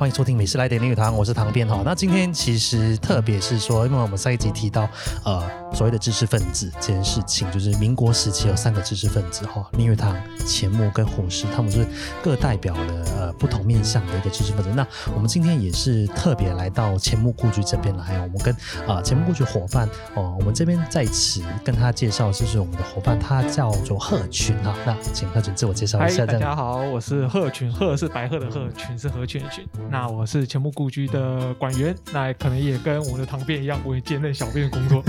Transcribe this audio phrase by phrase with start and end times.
[0.00, 1.82] 欢迎收听《美食来点林语堂》，我是唐编哈。
[1.84, 4.88] 那今天其实特别是说，因为我们上一集提到，
[5.26, 5.46] 呃，
[5.80, 10.14] 所谓的知识分子这件事情，就是民国时期有三个知识分子哈，林语堂、
[10.46, 11.86] 钱穆跟胡适，他们是
[12.22, 14.68] 各代表了呃不同面向的一个知识分子。
[14.76, 18.54] 那我们今天也是特别来到钱穆故居这边来，我们跟
[18.86, 24.76] 啊钱穆故居伙伴哦，我们这边在此跟他介绍，就是我们的伙伴，他叫做贺群哈。
[24.84, 26.26] 那请贺群自我介绍一下。
[26.26, 29.66] 大家好，我是贺群，贺是白鹤的贺，群是何群的群。
[29.88, 35.02] 那我是钱穆故居的馆员，那可能也跟我们的堂便一样，我也兼任小便的工作。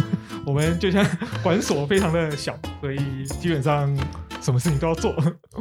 [0.46, 1.06] 我们就像
[1.44, 3.96] 馆所非常的小，所以基本上
[4.42, 5.16] 什么事情都要做。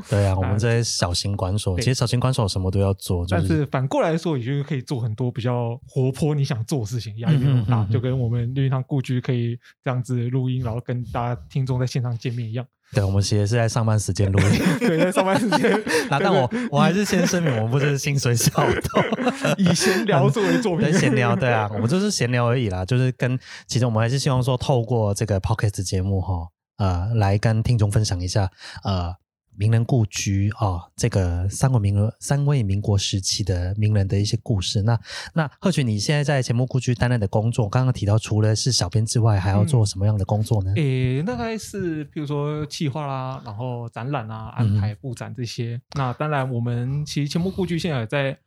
[0.09, 3.27] 对啊， 我们这些小型馆所，其实小型馆所什么都要做。
[3.29, 12.67] 但是反过来说，也就是可以做很多比较活泼你想做的事情，压力没有那么大，就跟我们绿茵堂故居可以这样子录音，然后跟大家听众在线上见面一样。
[12.93, 14.61] 对，我们其实是在上班时间录音。
[14.81, 15.83] 对，在上班时间。
[16.11, 18.51] 那 但我我还是先声明，我们不是薪水小
[18.83, 19.01] 偷，
[19.59, 20.93] 以闲聊作为作品。
[20.93, 22.85] 闲聊，对啊，我们就是闲聊而已啦。
[22.85, 28.51] 就是跟其实我们还是希望说，透过这个 Podcast 节目哈，呃，来跟听众分享一下，
[28.83, 29.20] 呃。
[29.61, 34.81] 名人故居啊、哦，这个三位名人，三位民国时期的名人的一些故事。
[34.81, 34.99] 那
[35.35, 40.73] 那贺群，你现在在钱穆故居担任的工作，刚刚提到除了是小编之外，还要做什么样的工作呢？
[40.77, 45.79] 诶、嗯欸，大概是比如说企划啦，然后展览啊，安排布展这些。
[45.95, 48.39] 那当然，我们其实钱穆故居现在也在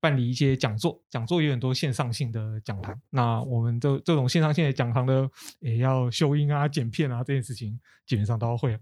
[0.00, 2.92] 办理一些讲座，讲座有很多线上性的讲堂。
[3.10, 5.28] 那我们这这种线上性的讲堂呢，
[5.60, 8.76] 也要修音啊、剪片啊这件事情，基本上都要会。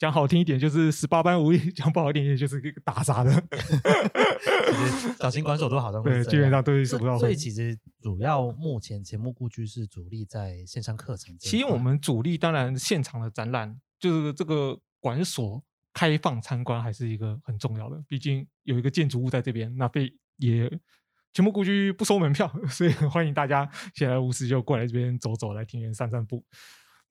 [0.00, 3.30] 讲好听一点就是十八般武艺， 讲不好一点也就是一个打杂的。
[5.18, 7.18] 小型馆所都好像对，基本上都是手到。
[7.18, 11.36] 所以其实主要目前钱穆故居是主力在线上课程。
[11.38, 15.62] 其实我们主力当然现场的展览，就是这个馆所
[15.92, 18.02] 开放参观还是一个很重要的。
[18.08, 20.66] 毕竟有一个建筑物在这边，那被也
[21.34, 26.42] 钱穆故居不收门票， 所以欢迎大家闲来无事就过来这边走走，来庭园散散步。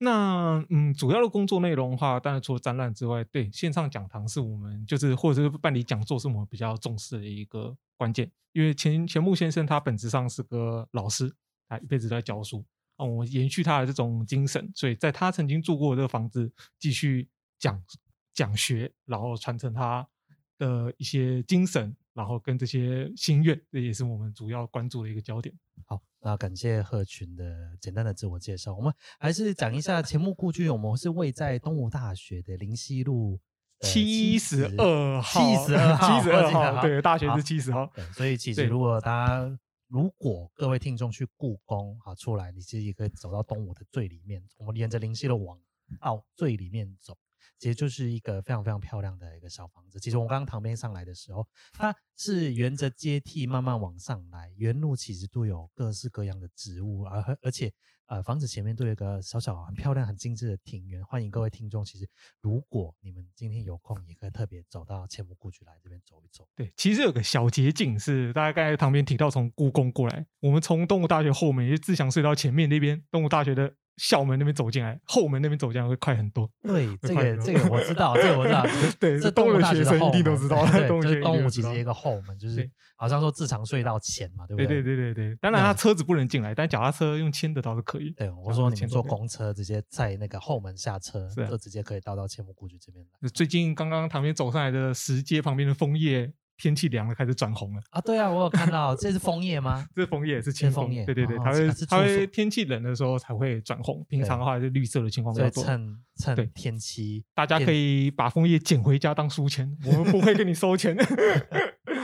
[0.02, 8.30] 那嗯，主要的工作内容的话，当然除了展览之外，对线上讲堂是我们就是或者是办理讲座是我们比较重视的一个关键。
[8.52, 11.30] 因为钱钱穆先生他本质上是个老师，
[11.68, 12.64] 他一辈子都在教书
[12.96, 17.28] 啊，我延续他的这种精神，所以在他曾经住过的这个房子继续
[17.58, 17.84] 讲
[18.32, 20.08] 讲学，然后传承他
[20.56, 25.54] 的一些精神，然后跟这些心愿，这也是我们主要关注的一个焦点。
[25.86, 26.00] 好。
[26.22, 28.74] 那感谢贺群的简单的自我介绍。
[28.74, 30.68] 我们还是讲一下钱穆故居。
[30.68, 33.40] 我们是位在东吴大学的林溪路
[33.80, 36.82] 七十二号，七十二号， 七十二号。
[36.82, 37.90] 对，大学是七十号。
[38.12, 44.44] 所以其实如果大家如果各位听众去故宫啊出来，你其实也可以走到东吴的最里面。
[44.58, 45.58] 我们沿着林溪路往
[45.98, 47.16] 到最里面走。
[47.60, 50.00] 其实就是一个非常非常漂亮的一个小房子。
[50.00, 57.70] 其实我刚刚旁边上来的时候，它是沿着阶梯慢慢往上来，原路其实都有各式各样的植物，而而且
[58.06, 61.04] 呃房子前面都有一个小小很漂亮、很精致的庭园。
[61.04, 62.08] 欢迎各位听众，其实
[62.40, 66.48] 如果你们今天有空，也可以特别走到钱穆故居来这边走一走。
[66.56, 73.74] 对，其实有个小捷径是，大家刚才旁边提到从故宫过来，我们从动物大学后面，也是自强隧道前面那边，动物大学的。
[74.00, 76.50] 校门那边走进来，后门那边走进来会快很多。
[76.62, 78.64] 对，这个这个我知道，这个我知道。
[78.98, 80.64] 对，这东吴学生一定都知道。
[80.72, 82.66] 对，就是东吴其实一个后门，就是
[82.96, 84.66] 好像说自强隧道前嘛，对不对？
[84.66, 85.36] 对对对对对。
[85.36, 88.10] 当然，他车子不能进来，但脚踏车用牵的倒是可以。
[88.12, 93.28] 对，我说你们坐公车直接在那个后门下车，就直接可以到到千木故居这边来。
[93.28, 96.32] 最近刚刚旁边走上来的石阶旁边的枫叶。
[96.60, 98.00] 天气凉了，开始转红了啊！
[98.02, 99.86] 对啊，我有看到，这是枫叶吗？
[99.96, 101.06] 这是枫叶，是青枫叶。
[101.06, 105.64] 对对对，它会它会天气冷的时候才会转红，平常的话是绿色的情况比较多。
[105.64, 110.94] 趁趁天气，大家可以把枫叶捡回家当书签， 我们不会跟你收钱。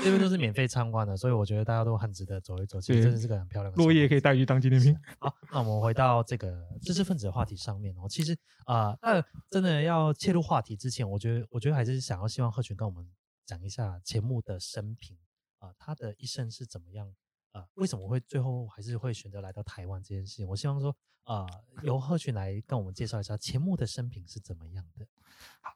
[0.02, 2.80] 这边都是免费参观的，所以我觉得大家都很值得走一走。
[2.80, 3.82] 其实真的是个很漂亮的。
[3.82, 4.96] 落叶可以带去当纪念品。
[5.18, 8.06] 好，那我们回到这个知识分子的话题上面哦。
[8.08, 8.36] 其实
[8.66, 13.04] 啊，那真的要切入话题之前，我觉得我觉得还是想要希望贺群跟我们。
[13.46, 15.16] 讲一下钱穆的生平
[15.58, 17.14] 啊、他的一生是怎么样
[17.52, 20.46] 啊、为什么会最后还是会选择来到台湾这件事情？
[20.46, 20.94] 我希望说
[21.24, 21.46] 啊、
[21.82, 25.06] 由贺群来跟我们介绍一下钱穆的生平是怎么样的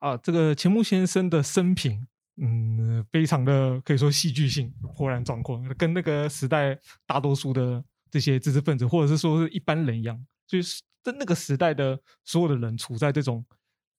[0.00, 0.16] 啊？
[0.18, 2.06] 这个钱穆先生的生平，
[2.36, 13.46] 嗯，非常的可以说戏剧性、波澜壮阔，跟那个时代大多数的这些知识分子或者是说是一般人一样，就是在那个时代的所有的人处在这种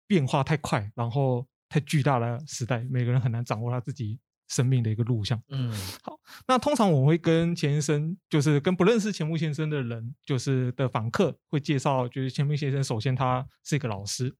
[0.05, 1.47] 变化太快，然后。
[1.71, 4.19] 太巨大的时代，每个人很难掌握他自己
[4.49, 5.41] 生命的一个路向。
[5.47, 5.71] 嗯，
[6.03, 14.35] 好，那通常我会跟钱先生，就是跟不认识钱穆先生的人，就是的访客会介绍，就是钱穆先生首先他是一个老师，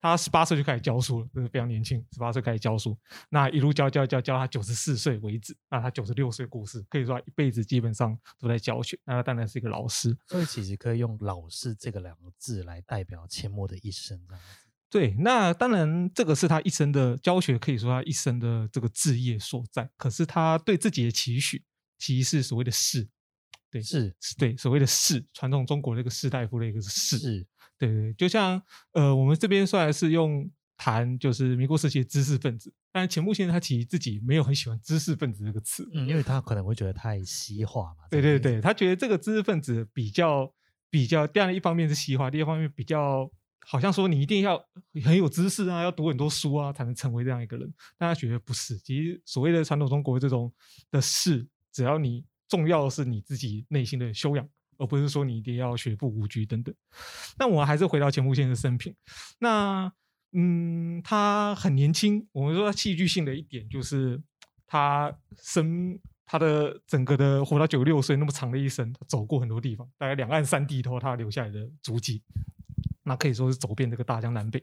[0.00, 2.96] 他十八岁就开始教书了，就是非常年轻，十八岁开始教书，
[3.30, 5.56] 那一路教教教教他九十四岁为止。
[5.68, 8.96] 那他九十六岁过世，可以说他一辈子基本上都在教学。
[9.04, 14.65] 那他当然是一个老师，所以其实可以用“老师”这个两个字来代表钱穆的一生，这样子。
[14.88, 19.90] 对，那当然这个是他一生的教学，可以说他一生的这个志业所在。
[19.96, 21.64] 可是他对自己的期许，
[21.98, 23.08] 其实是所谓的士。
[23.70, 27.18] 对，是，对，所谓的士，传统中国那个士大夫的一个士。
[27.18, 27.46] 是。
[27.78, 28.62] 对对，就像
[28.92, 38.06] 呃，我们这边虽然是用谈就是民国时期的知识分子，但是钱穆先生他其实自己没有很喜欢知识分子这个词，嗯，因为他可能会觉得太西化嘛。
[38.10, 40.50] 对对对，他觉得这个知识分子比较
[40.88, 43.30] 比较，第二一方面是西化，第二方面比较
[43.60, 44.62] 好像说你一定要
[45.04, 47.72] 很有知识啊，要读很多书啊，才能成为这样一个人。
[47.96, 50.52] 大家觉得不是，其实所谓的传统中国这种
[50.90, 54.48] 的事，只要你重要的是你自己内心的修养。
[54.78, 56.74] 而不是说你一定要学富五车等等，
[57.38, 58.94] 但我还是回到钱穆先生生平。
[59.38, 59.90] 那，
[60.32, 62.28] 嗯，他很年轻。
[62.32, 64.22] 我们说他戏剧性的一点就是，
[64.66, 72.22] 他生他的整个的活到九十六岁那么长的一生，他走过很多地方，大概两岸三地都他留下来的足迹。
[73.06, 74.62] 那可以说是走遍这个大江南北。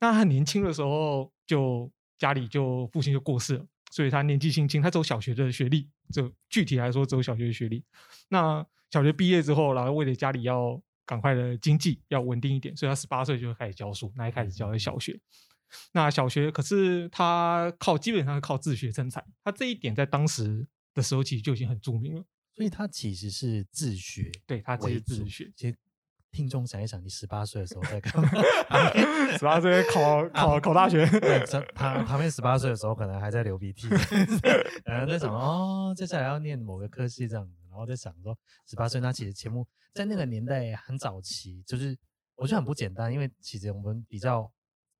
[0.00, 7.84] 那他很年轻的时候，就家里就父亲就过世了，所以他年纪轻轻，他走小学的学历，就具体来说走小学的学历。
[8.28, 14.12] 那小学毕业之后，然后为了家里要赶快的经济要稳定一点，所以他十八岁就开始教书。
[14.16, 15.20] 那一开始教的小学，
[15.92, 22.24] 那小学可是他靠基本上是靠自学成才，他这一点在当时的时候其实就已经很著名了。
[22.54, 25.52] 所以他其实是自学，对他其实自学。
[25.54, 25.76] 其实
[26.36, 28.28] 听众想一想，你十八岁的时候在干嘛？
[29.38, 31.42] 十八岁考考考大学，对，
[31.74, 33.88] 他旁边十八岁的时候可能还在流鼻涕，
[34.84, 37.54] 然后在想哦，接下来要念某个科系这样子。
[37.70, 38.36] 然后在想说，
[38.66, 41.96] 十八岁那其实节目在那个年代很早期，就是
[42.34, 44.52] 我觉得很不简单，因为其实我们比较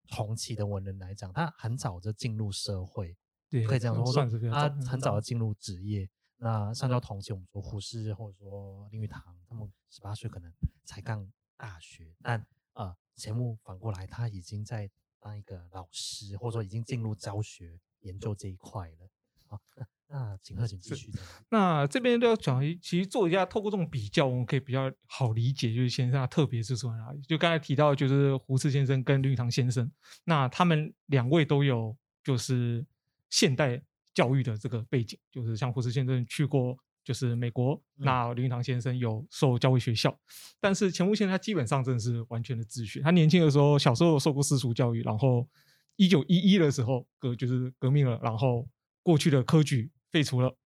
[0.09, 3.15] 同期的文人来讲，他很早就进入社会，
[3.51, 6.09] 对，可以这样说，算是他很早就进入职业。
[6.39, 10.53] 那上交同期，我们说胡适或者说林语堂，他们十八岁可能
[10.85, 14.91] 才刚大学，但呃，钱穆反过来，他已经在
[15.21, 19.11] 当一个老师，或者说已经进入教学研究这一块了。
[19.47, 19.61] 好。
[20.09, 21.11] 那请贺，请继续。
[21.49, 27.21] 那这边都要讲，其实做一下透过这种比较，我们可以比较好理解，就是先生他特别之处在哪里。
[27.23, 29.91] 就刚才提到，就是胡适先生跟林语堂先生，
[30.23, 32.87] 那他们两位都有就是
[33.31, 33.83] 现代
[34.15, 40.15] 教育的这个背景，就是像胡适先生去过就是美国，嗯、那林语堂先生有受教会学校，
[40.61, 43.01] 但是钱穆先生他基本上真的是完全的自学。
[43.01, 45.49] 他年轻的时候小时候受过私塾教育，然后
[45.97, 48.69] 一九一一的时候革就是革命了，然后
[49.03, 49.91] 过去的科举。
[50.13, 50.57] 废除了，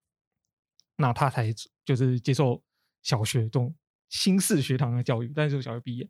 [0.96, 1.52] 那他才
[1.84, 2.62] 就是接受
[3.02, 3.74] 小学这种
[4.08, 6.08] 新式学堂的教育，但是就小学毕业。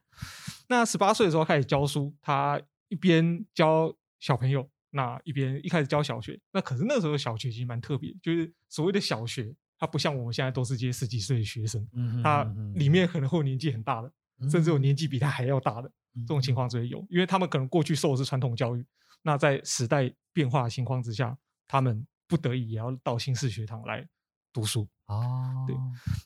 [0.69, 6.38] 那十八岁的时候开始教书，他一边教小朋友，那一边一开始教小学。
[6.53, 11.85] 那可是那时候小学其实蛮特别，就是所谓的小学，它不像我们现在都是这些十几岁的学生，
[12.23, 12.44] 他
[12.77, 14.12] 里面可能会有年纪很大的，
[14.49, 15.91] 甚至有年纪比他还要大的
[16.21, 18.87] 这种情况就会有，因为他们可能过去受的是传统教育，
[19.23, 21.37] 那在时代变化的情况之下，
[21.67, 22.06] 他们。
[22.31, 24.06] 不得已也要到新式学堂来
[24.53, 25.64] 读书哦。
[25.66, 25.76] 对，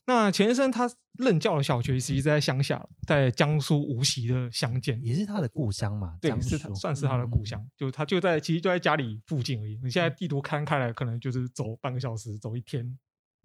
[0.06, 6.18] 那钱先生他任教的小学其实在乡下，在江苏无锡的乡间，也是他的故乡嘛。
[6.20, 9.80] 对，是他算是他的故乡，嗯、就他就在其实就在家里附近而已。
[9.82, 12.86] 你现在地图看开来，可能就是走半个小时，走一天，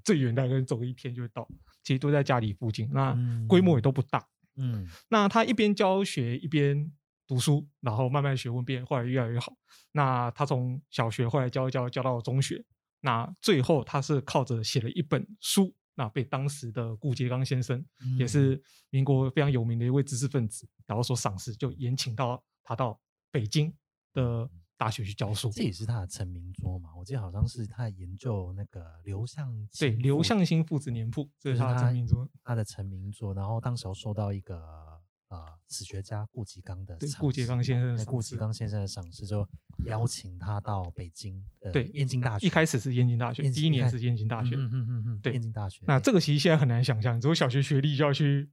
[0.10, 1.48] 最远大概走个一天就会到。
[1.84, 3.16] 其实都在家里附近，那
[3.48, 4.28] 规模也都不大。
[4.56, 6.92] 嗯，那他一边教学一边。
[7.30, 9.54] 读书，然后慢慢学问变，后来越来越好。
[9.92, 12.66] 那他从小学后来教一教，教到中学。
[13.01, 23.00] 那最后他是靠着写了一本书，那被当时的顾颉刚先生，嗯、也是民国非常有名的一位知识分子，然后所赏识，就延请到他到
[23.30, 23.72] 北京
[24.12, 25.51] 的大学去教书。
[25.51, 26.89] 这也是他的成名作嘛？
[26.95, 33.33] 我记得好像是他研究那个刘向对刘向新父子年谱，这是他的成名作，他的成名作。
[33.33, 34.57] 然后当时受到一个。
[35.29, 39.48] 呃，史学家顾颉刚的顾颉刚先生，顾颉刚先生的赏识，就
[39.86, 41.39] 邀请他到北京，
[41.71, 42.48] 对，燕京大学。
[42.48, 45.83] 一开始是燕京大学，第一年是燕京大学，嗯嗯嗯嗯，对，燕京大学。
[45.86, 48.50] 那这个其实现在很难想象，只有小学学历就要去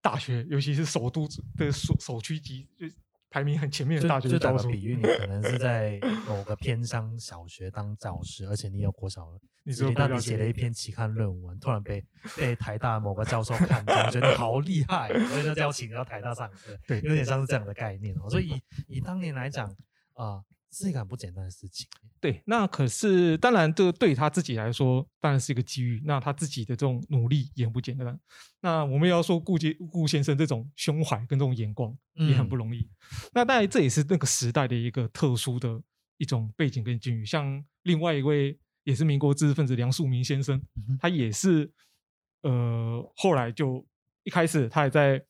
[0.00, 1.28] 大学，尤其是首都
[1.58, 2.86] 的首首屈级，就
[3.34, 4.28] 排名很前面的大学。
[4.28, 5.98] 就打个比喻， 你可能是在
[6.28, 9.26] 某个偏乡小学当教师，而且你有国小。
[9.66, 12.04] 你说当你写了一篇期刊论文，突然被
[12.36, 18.30] 被台大某个教授看中，觉得好厉害，所以就邀请到台大上课，对，有点像是这样的概念哦。
[18.30, 19.66] 所以以以当年来讲
[20.12, 20.40] 啊，
[20.74, 21.86] 是一个很不简单的事情。
[22.20, 26.02] 对，那可是当然，这个对他自己来说当然是一个机遇。
[26.04, 28.18] 那他自己的这种努力也很不简单。
[28.60, 32.80] 那我们要说顾杰顾先生这种胸怀跟这种眼光也很不容易。
[32.80, 32.90] 嗯、
[33.34, 35.80] 那当然这也是那个时代的一个特殊的
[36.16, 37.24] 一种背景跟境遇。
[37.24, 40.60] 像另外一位也是民国知识分子梁漱溟先生，
[40.98, 41.70] 他也是
[42.42, 43.86] 呃后来就
[44.24, 45.24] 一开始他也在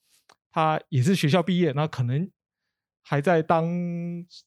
[0.50, 2.30] 他也是学校毕业，那可能。
[3.06, 3.66] 还在当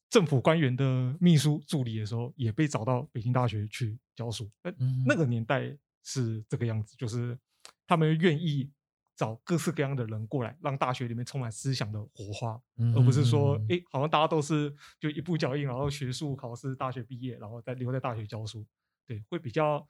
[0.10, 4.50] 政府官员的秘书助理的时候，也被找到北京大学去教书。
[4.64, 4.74] 那
[5.06, 7.38] 那个年代是这个样子，就是
[7.86, 8.68] 他们愿意
[9.16, 12.60] 找各式各样的人过来，让大学里面充满思想的火花，
[12.96, 18.66] 而不是说，哎，好像大家都是就一步脚印，然后学术考试，大学毕业，然后再留在大学教书。
[19.06, 19.88] 对，会比较，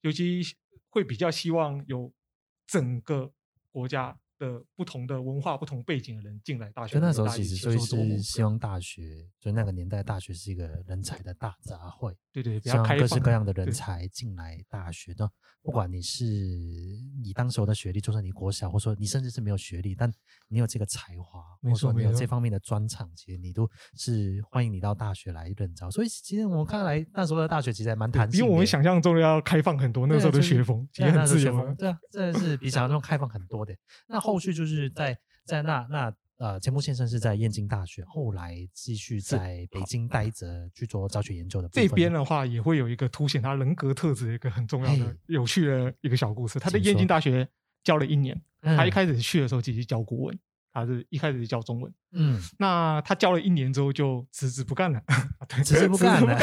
[0.00, 0.40] 尤其
[0.88, 2.10] 会比较希望有
[2.66, 3.30] 整个
[3.70, 4.18] 国家。
[4.38, 15.30] 的不同的文化、不同背景的人进来大学，就那时候其实就是希望大学，就那个年代大学是一个人才的大杂烩，对对，希望各式各样的人才进来大学的。
[15.62, 20.08] 不管你是你当时候的学历，就算你国小，或者说你甚至是没有学历，但
[20.46, 25.90] 你有这个才华，或者说你有这方面的专长，其实你都是欢迎你到大学来任教。
[25.90, 30.06] 所以其实我们看来那时候的大学其实还蛮弹性，比我们想象中的要开放很多。
[30.06, 33.74] 那时候的学风其实很自由，对啊，真的是比想象中开放很多的。
[34.06, 41.68] 那后续就是在在那那呃，钱穆先生是在燕京大学，后来继续在北京待着去做教学研究的。
[41.70, 46.58] 这边的话也会有一个凸显他人格特质的一个很重要的、有趣的一个小故事。
[46.58, 47.48] 他在燕京大学
[47.82, 50.38] 教了一年，他一开始去的时候其实教国文，
[50.74, 51.90] 他是一开始是教中文。
[52.12, 55.02] 嗯，那他教了一年之后就辞职不干了，
[55.64, 56.36] 辞职不 干了，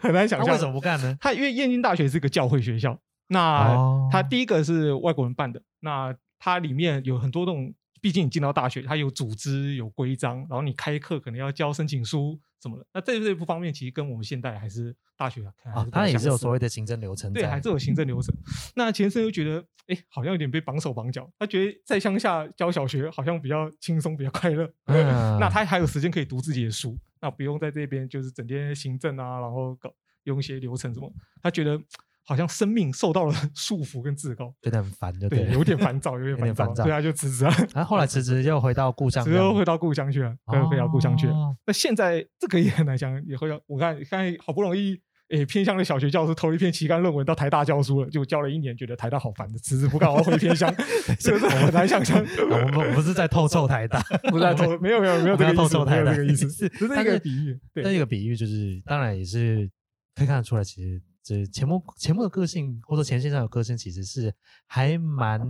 [0.00, 1.16] 很难想象为什么不干呢？
[1.20, 3.76] 他因为燕京大学是一个教会学校，那
[4.12, 7.74] 他第一个是外国人办的，那它里面有很多这种。
[8.02, 12.84] 毕竟你进到大学，它有组织、有规章，然后你开课可能要交申请书什么的。
[12.92, 18.34] 那这这一部方面，其实跟我们现代还是大学看啊，它也是有所谓的行政流程，对，还是有行政流程。
[18.74, 21.30] 那钱生又觉得，哎，好像有点被绑手绑脚。
[21.38, 24.68] 他觉得在乡下教小学好像比较轻松，比较快乐。
[24.86, 29.94] 嗯，那他还有时间可以读自己的书，那不用在这边就是整天行政啊，然后搞
[30.24, 31.08] 用一些流程什么。
[31.40, 31.80] 他觉得。
[32.24, 37.50] 好像生命受到了 束缚跟自高，觉得很烦，就对，有点烦躁，有点 烦躁，对啊，就辞职了。
[37.74, 41.34] 然后后来辞职又回到故乡，又回到故乡去了，又回到故乡去了。
[41.66, 44.96] 那现在这个也很难讲，以后要我看，看好不容易
[45.30, 50.72] 诶偏向的小学教师投一篇期刊论文到台大教书了，就教了一年，觉得台大好烦的，辞职不干，我要回偏乡，
[51.18, 52.24] 是不是很难想象？
[52.50, 54.00] 我们不不是在透臭台大，
[54.30, 59.68] 不是在透，没有没有没有这个透臭台大这个意思，是这是一个比喻，那一个比喻就是当然也是
[60.14, 61.02] 可以看得出来，其实。
[61.22, 64.34] 这钱穆钱穆的个性，或者钱先生的个性，其实是
[64.66, 65.40] 还蛮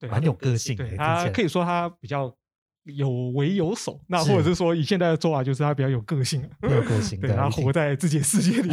[0.00, 0.96] 蛮有个性的。
[0.96, 2.36] 他可以说他比较
[2.84, 8.68] 有为有守，那或者是说以现在的做法，就是他比较有个性，有个 性，对，他活在自己的世界里，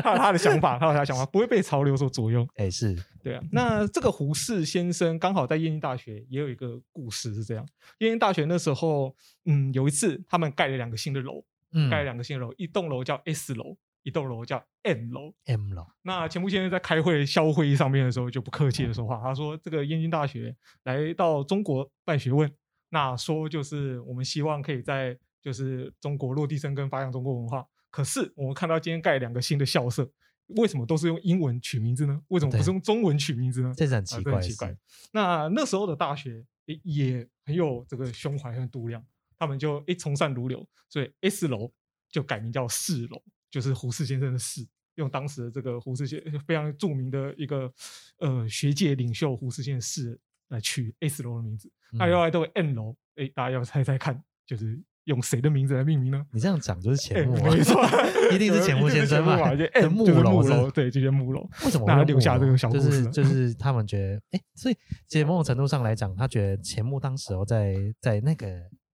[0.00, 2.46] 他有他的想法，他有他的想法，不会被潮流所左右。
[2.54, 3.42] 哎，是对啊。
[3.50, 7.66] 那这个胡适先生刚好在燕京大学也有一个故事是这样：
[7.98, 9.12] 燕京大学那时候，
[9.46, 11.44] 嗯，有一次他们盖了两个新的楼，
[11.90, 13.76] 盖了两个新的楼，一栋楼叫 S 楼。
[14.02, 15.86] 一栋楼叫 M 楼，M 楼。
[16.02, 20.54] 那钱穆先生在开会校会议上面的时候就不客气的说话，他说：“这个燕京大学
[20.84, 22.50] 来到中国办学问，
[22.88, 27.64] 那说就是我们希望可以在就是中国落地生根，发扬中国文化。
[27.90, 30.10] 可是我们看到今天盖两个新的校舍，
[30.48, 32.20] 为什么都是用英文取名字呢？
[32.28, 33.72] 为什么不是用中文取名字呢？
[33.76, 34.76] 这是很奇怪，奇怪。
[35.12, 39.04] 那那时候的大学也也很有这个胸怀和度量，
[39.38, 41.72] 他们就一从善如流，所以 S 楼
[42.10, 47.70] 就改名叫四楼。”就是胡适先生的士，用当时的这个胡适先非常著名的一个
[48.18, 50.18] 呃学界领袖胡适先生士
[50.48, 51.70] 来取 S 楼的名字。
[51.92, 56.26] 那另外都有 M 楼，哎，大家要猜猜看，就是用谁的名字来命名呢？
[56.32, 57.84] 你这样讲就是钱穆，没错，
[58.32, 59.54] 一定是钱穆 先生嘛？
[59.54, 61.46] 就 M 木楼，对，就是木楼。
[61.66, 62.88] 为什么他留下这个小故事？
[62.88, 68.46] 就是就是他们觉得，哎，所以其实某种程度上来讲，他觉得钱穆当时候在在那个。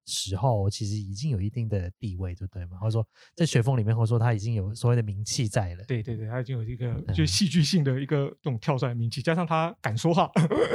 [0.09, 2.79] 时候其实已经有一定的地位，对不对嘛？
[2.79, 5.85] 或者说在学风里面，或者说他已经有所谓的名气在了。
[5.85, 10.31] 对对对，他已经有一个就戏剧性的一个这种跳出来的名气，加上他敢说话。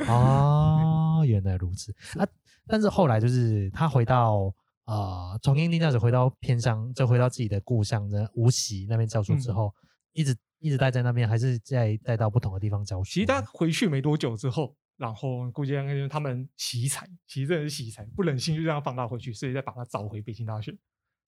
[0.08, 2.28] 哦，原来如此 啊！
[2.68, 4.54] 但是后来就是他回到
[4.86, 13.12] 呃，从燕京大学回到偏乡，就回到自己的故乡的无锡那边教书之后，嗯、一直一直待在那边，还是在带到不同的地方教书。
[13.12, 14.76] 其实他回去没多久之后。
[14.98, 20.76] 然后估计因为他们惜才，其实真的是惜才，不忍心就这样放他回去，所以再把他找回北京大学。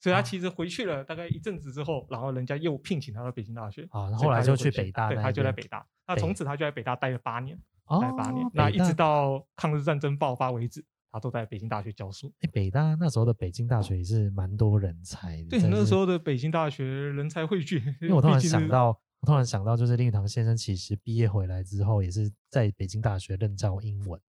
[0.01, 3.87] 所以他其实回去了大概一阵子之后，然后人家又聘请他到北京大学。
[3.89, 5.83] 啊，后来就去北大，对，他就在北大。
[6.05, 7.57] 那从此他就在北大待了八年，
[7.99, 8.45] 待八年。
[8.53, 12.31] 那一直到抗日战争爆发为止，他都在北京大学教书。
[12.41, 15.49] 哎，北大那时候的北京大学也是蛮多人才的。
[15.49, 17.77] 对，那时候的北京大学人才汇聚。
[17.99, 24.21] 因为我 突然想到，我突然想到，就是林语堂先生其实毕业回来之后，也是在北京大学任教英文，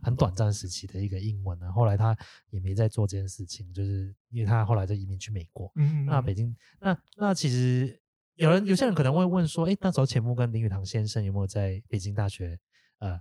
[0.00, 1.72] 很短暂时期的一个英文呢。
[1.72, 2.16] 后来他
[2.50, 5.72] 也没再做这件事情，就是因为他后来就移民去美国。
[5.74, 8.00] 嗯，嗯，那北京，那那其实
[8.36, 12.56] 有人有些人可能会问说，哎，那时候钱穆跟林语堂先生有没有在北京大学
[13.00, 13.20] 呃？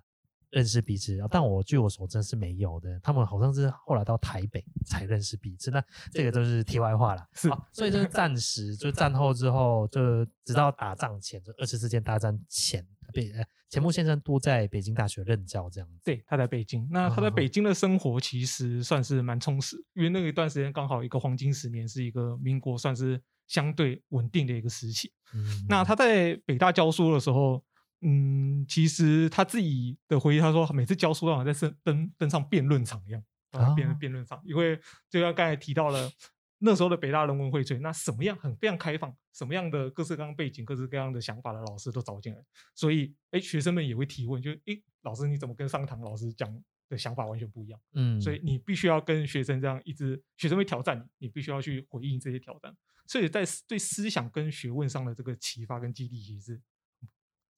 [0.53, 2.99] 认识彼此，但我据我所知是没有的。
[3.01, 5.71] 他们好像是后来到台北才认识彼此。
[5.71, 7.27] 那这个都是题外话了。
[7.33, 15.99] 是，所以就是暂时， 就战后之后，就直到打仗前，就二次世界大战前，北呃钱穆先生都在北京大学任教这样子。
[16.05, 16.87] 对，他在北京。
[16.91, 25.11] 那他在北京的生活其实算是蛮充实，因为那一段时间刚好一个黄金十年，是一个民国算是相对稳定的一个时期。
[25.33, 27.63] 嗯，那他在北大教书的时候。
[28.03, 34.77] 嗯，其实他自己的回忆，他说每次教书都好像在登登登上辩论场一样，啊，辩辩论场，因为
[35.09, 36.11] 就像刚才提到了
[36.59, 42.43] 那时候的北大人文荟萃，那什么样很非常开放，什么样的各式各样背景、各式各样的想法的老师都找进来，
[42.75, 46.53] 所以哎，学生们也会提问，就哎，老师你怎么跟上堂老师讲
[46.89, 47.79] 的想法完全不一样？
[47.93, 52.75] 嗯，所以你必须要跟学生这样一直，学生会挑战你，你必须要去回应这些挑战，
[53.07, 56.61] 所以在对思想跟学问上的这个启发跟激励，其实。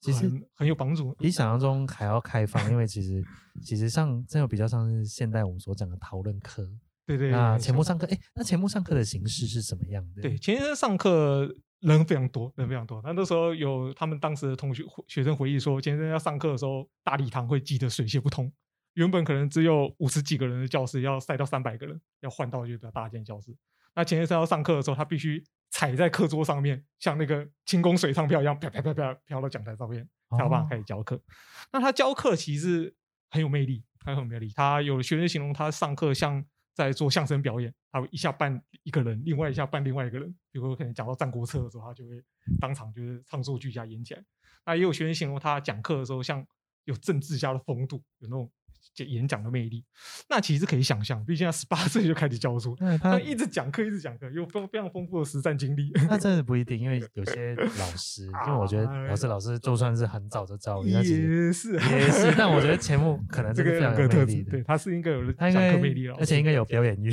[0.05, 3.23] 其实很，有帮助，比想象中还要开放，因为其实
[3.63, 6.63] 其实上这又比较像是现代我们所讲的讨论课。
[7.07, 10.21] 对对，对，那钱穆上课，哎，那钱穆上课的形式是什么样的？
[10.21, 11.47] 对，钱先生上课
[11.79, 13.01] 人非常多，人非常多。
[13.03, 18.51] 那那时候有他们当时的同学学生回忆说，钱先生要上课的时候，大礼堂会挤得水泄不通。
[18.93, 23.55] 原本可能只有五十几个人的教室，要塞到三百个人，要换到一个比较大间教室。
[23.95, 25.43] 那钱先生要上课的时候，他必须。
[25.75, 31.21] 踩在课桌上面，像那个轻功水上漂一样，啪啪啪啪飘到讲台上面，才有办法开始教课。
[31.73, 32.95] 那他教课其实
[33.29, 34.53] 很有魅力，很有魅力。
[34.55, 36.41] 他有学生形容他上课像
[36.73, 40.33] 在做相声表演，他会一下扮一个人，另外一下扮另外一个人。
[40.49, 42.23] 比如说可能讲到《战国策》的时候，他就会
[42.61, 44.23] 当场就是唱作俱佳演起来。
[44.65, 46.47] 那也有学生形容他讲课的时候像
[46.85, 48.49] 有政治家的风度，有那种。
[49.05, 49.83] 演讲的魅力，
[50.29, 55.91] 那其实可以想象，毕竟他十八 岁就开始教书，他，他一直讲课，一直讲课，有非非常丰富的实战经历。
[56.09, 61.03] 那真的 不一定，因为有些老师，因为我觉得老师老师就算是很早就教育，也
[61.51, 62.33] 是也是。
[62.37, 67.11] 但我觉得钱穆 可能这个非常有魅力的，对，他是应该有讲课魅力了，而且应该有表演欲，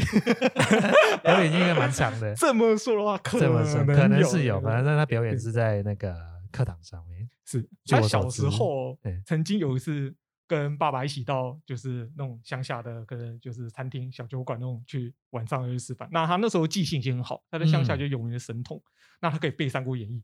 [1.23, 2.35] 表演欲应该蛮强的。
[2.35, 6.15] 这么说的话，这么说可能是有，反正他表演是在那个
[6.51, 7.29] 课堂上面。
[7.45, 10.15] 是他小时候曾经有一次。
[10.53, 16.07] 跟爸爸一起到就是那种乡下的，可能就是餐厅、小酒馆那种去晚上去吃饭。
[16.13, 18.77] 那他那时候记性已经很好，他在乡下就有名的神童。
[18.77, 18.85] 嗯、
[19.23, 20.23] 那他可以背《三国演义》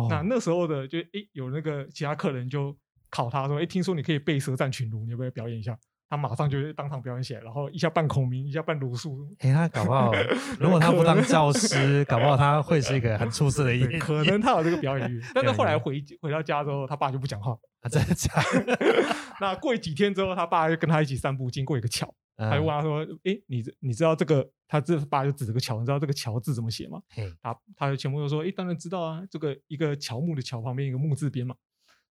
[0.00, 0.08] 哦。
[0.10, 2.76] 那那时候的就诶、欸，有那个其他客人就
[3.08, 5.78] 考他说：“诶、欸，听说你可以背《舌战群儒，你要不要表演一下？”
[6.08, 9.28] 他马上就当场表演起来，然后一下扮孔明，一下扮鲁肃。
[9.40, 10.12] 哎、欸，他搞不好，
[10.58, 13.98] 如果他不当教师，搞不好他会是一个很出色的一个。
[13.98, 17.56] 可能他有这个表演欲， 但是后来回回到家之后，他爸就不讲话。
[17.80, 18.32] 啊，真的假
[18.66, 18.78] 的？
[19.40, 27.00] 那过几天之后，他爸就跟他一起散步，经过一个桥，嗯、他就问他说：“哎、欸，你你知道这个？”他这爸就指这个桥，你知道这个桥字怎么写吗？
[27.40, 31.54] 他他的钱穆就说：“哎、欸，当然知道啊，这个一个乔木的乔旁边一个木字边嘛。”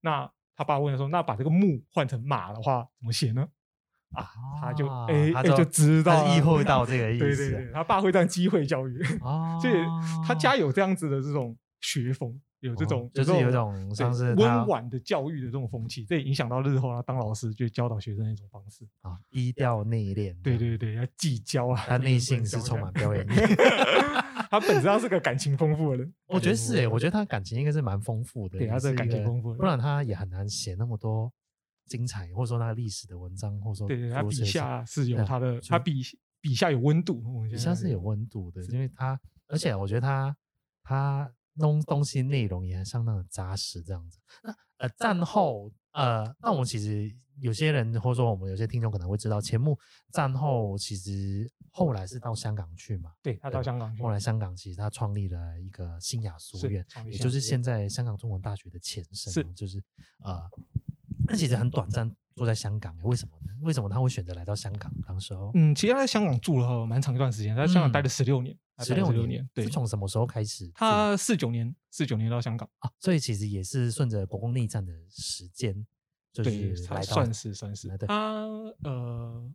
[0.01, 3.45] 那他爸问他说：“那把这个木换成马的话，怎么写呢？”
[4.13, 4.27] 啊，
[4.61, 7.25] 他就哎，他就知道，意会到这个意思。
[7.25, 9.03] 对对对，他爸会这样机会教育，
[9.61, 9.73] 所以
[10.25, 20.35] 他家有这样子的这种学风，有这种就是有一种像是温婉的教育的这种风气，这也影响到日后他当老师就教导学生的一种方式啊，低调内敛。
[20.41, 23.33] 对对对，要计较啊，他内心是充满表演欲，
[24.49, 26.13] 他本质上是个感情丰富的人。
[26.27, 31.31] 我觉得是哎，我觉得他感情应该是蛮丰富的，对，他是感情丰富的，不然他也很难写那么多。
[31.87, 36.03] 精彩，或者说那个历史的文章，或者说对对，他笔下是有他的，嗯、他笔
[36.39, 40.37] 笔下有温度，笔下是有温度的，因为他，而且我觉得他
[40.83, 44.19] 他弄东西内容也相当的扎实，这样子。
[44.43, 49.77] 那呃战后呃，那我们其实有些人或者说我们有些听众可能会知道，钱穆
[50.11, 53.11] 战后其实后来是到香港去嘛？
[53.23, 59.83] 对，他到香港去，后来香港其实他创立了一个新雅书院，也就是现在香港中文大学的前身，是就是
[60.19, 60.47] 呃。
[61.27, 63.53] 那其实很短暂，住在香港，为什么呢？
[63.61, 64.91] 为什么他会选择来到香港？
[65.05, 69.63] 当时候，嗯，其实他在香港住了蛮长一段时间，他在香港待了十六年，十六、嗯、年，对。
[69.65, 70.69] 是从什么时候开始？
[70.73, 75.85] 他四九年，四九年到香港啊，所以其实也是顺着国共内战的时间，
[76.31, 77.89] 就是来到，算是算是。
[77.97, 78.15] 他
[78.83, 79.51] 呃，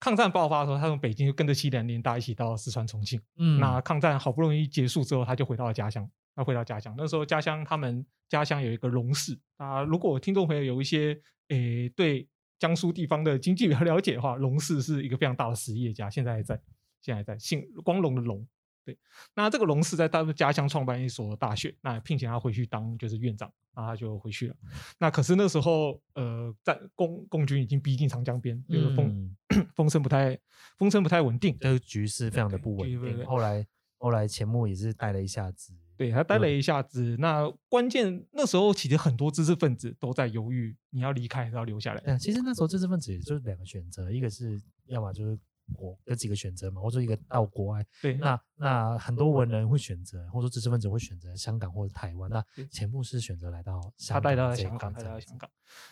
[0.00, 3.20] 抗战爆发的时候，他从北京就跟着西南联大一起到四川重庆。
[3.36, 6.08] 嗯，那抗战好不容易结束之后，他就回到了家乡。
[6.36, 9.82] 他回到家乡，那时候家乡他们家乡有一个龙氏啊。
[9.82, 12.28] 如果听众朋友有一些诶对
[12.60, 16.54] 江苏地方的经济比较了解的话，龙氏是一个非常大的实业家，现在还在，
[17.02, 18.46] 现在还在，姓光荣的龙。
[18.88, 18.98] 对，
[19.34, 24.56] 那这个龙是在他们家乡创办一所大学，那聘请他回去当就是院长，然后他就回去了。
[24.98, 30.38] 那可是那时候，呃，在共共军已经逼近长江边，就是风、嗯、 风声不太
[30.78, 32.98] 风声不太稳定，这个局势非常的不稳定。
[32.98, 33.66] 对对对，后来
[33.98, 37.14] 后来钱穆也是待了一下子，对他待了一下子。
[37.18, 42.00] 那关键那时候其实很多知识分子都在犹豫，你要离开还是要留下来？
[42.06, 45.38] 嗯，其实那时候知识分子也就是两个选择，一个是要么就是。
[45.72, 47.84] 国有几个选择嘛，或者一个到国外。
[48.02, 52.30] 对，那那很多文人会选择，或者说知识分子会选择香港或者台湾。
[52.30, 55.50] 那钱穆是选择来到香港，他带到了香港，带到了香港。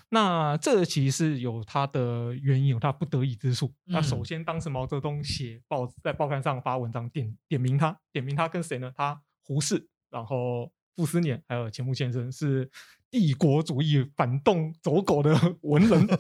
[0.08, 3.72] 那这其实是有他的原因，有他不得已之处。
[3.84, 8.92] 那首先，当时毛泽东写报在报刊上发文章点点名他，点名他跟谁呢？
[8.96, 12.70] 他胡适，然后傅斯年，还有钱穆先生是
[13.10, 16.06] 帝国主义反动走狗的文人。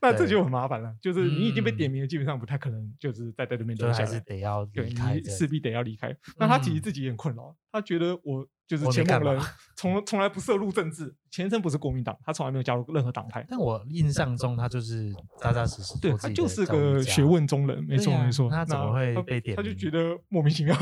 [0.00, 6.14] 那这就很麻烦了，就是你已经被点名了，基本上不太可能就是在在这边留下来，还是得要对，你势必得要离开。
[6.38, 9.40] 那他其实自己也很困扰，他觉得我就是钱穆人，
[9.74, 13.44] 从从来不涉入政治，前身不是国民党，他从来没有加入任何党派。
[13.48, 18.48] 但我印象中他就是扎扎实实，对他就是个学问中人，没错没错。
[18.48, 19.56] 他怎么会被点？
[19.56, 20.76] 他就觉得莫名其妙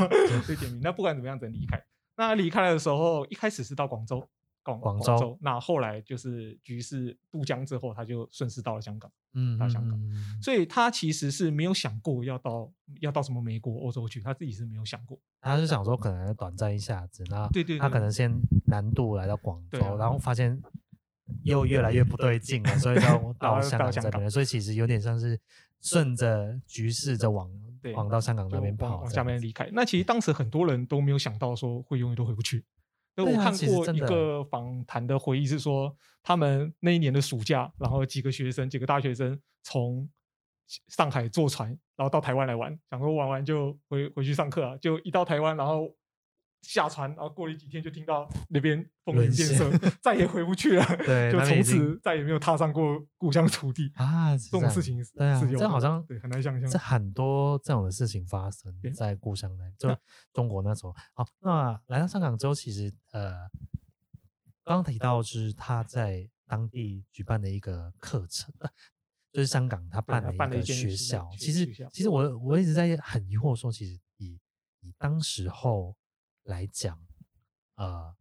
[0.47, 0.79] 被点名。
[0.83, 1.83] 那不管怎么样，只能离开。
[2.17, 4.29] 那他离开的时候，一开始是到广州。
[4.75, 9.99] 广州，州，那后来就是局势渡江之后，他就顺势到了香港，嗯，到香港，
[10.41, 18.33] 所以他其实是没有想过要到要到什么美国、欧洲去，他自己是没有想过，他是想说可能短暂一下子，那对对，他可能先
[18.65, 20.61] 南渡来到广州，然后发现
[21.43, 25.39] 又越来越不对劲了，所以到 到香港这边，所以其实有点像是
[25.81, 27.49] 顺着局势就往
[27.93, 29.69] 往到香港那边跑，往下面离开。
[29.73, 29.85] 那。
[29.85, 32.65] 其实当时很多人都没有想到说会永远都回不去。
[33.25, 40.09] 我看过一个访谈的回忆，是说他们那一年的暑假，然后几个学生，几个大学生从
[40.87, 45.91] 上海坐船，然后到台湾来玩，想说玩完就回回去上课啊，就一到台湾，然后。
[46.67, 50.85] 下船，然后过了几天就听到那边风云变色，再也回不去了。
[51.05, 54.35] 对， 就从此再也没有踏上过故乡土地啊！
[54.37, 56.69] 这种事情是，对啊，这好像对很难想象。
[56.69, 59.97] 这很多这种的事情发生在故乡呢，就
[60.33, 60.93] 中国那时候。
[61.13, 63.31] 好，那来到香港之后，其实呃，
[64.65, 68.53] 刚刚提到是他在当地举办的一个课程，
[69.31, 71.29] 就是香港他办了一个学校。
[71.39, 74.37] 其实，其实我我一直在很疑惑，说其实以
[74.81, 75.95] 以当时候。
[76.47, 76.99] 来讲，
[77.75, 78.15] 呃，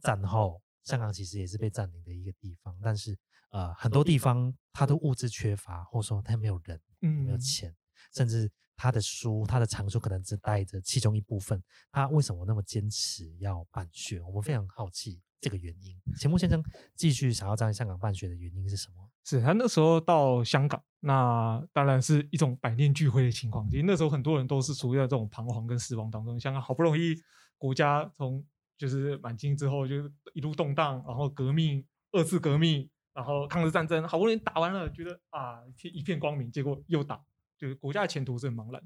[0.00, 3.18] 战后香港其实也是被占领的一个地方，但是
[3.50, 7.76] 呃，很多地方它的物资缺乏，或者说它没有人，没有钱，嗯、
[8.12, 11.62] 甚至他的书，他的藏书可能只带着其中一部分。
[11.90, 14.20] 他为什么那么坚持要办学？
[14.20, 15.98] 我们非常好奇这个原因。
[16.16, 16.62] 钱穆先生
[16.96, 19.10] 继续想要在香港办学的原因是什么？
[19.24, 23.68] 是他那时候到香港，那当然是一种百念俱灰的情况。
[23.70, 26.38] 其实那时候很多人都是处于在这种彷徨跟失望当中。
[26.38, 27.14] 香港好不容易
[27.56, 28.44] 国家从
[28.76, 31.82] 就是满清之后就是一路动荡，然后革命、
[32.12, 37.18] 二次革命，然后抗日战争，好不容易打完了，觉得啊一片一片光明，结果又打，
[37.56, 38.82] 就是国家的前途是很茫然。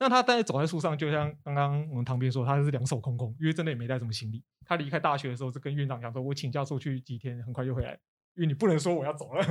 [0.00, 4.42] 那他但是走在树上，就像刚刚我们旁边说，他是两手空空，因为真的也没带什么行李。
[4.64, 7.96] 他离开大学的时候，是跟院长讲说：“我请假出去几天，很快就回来。”
[8.36, 9.42] 因为你不能说我要走了，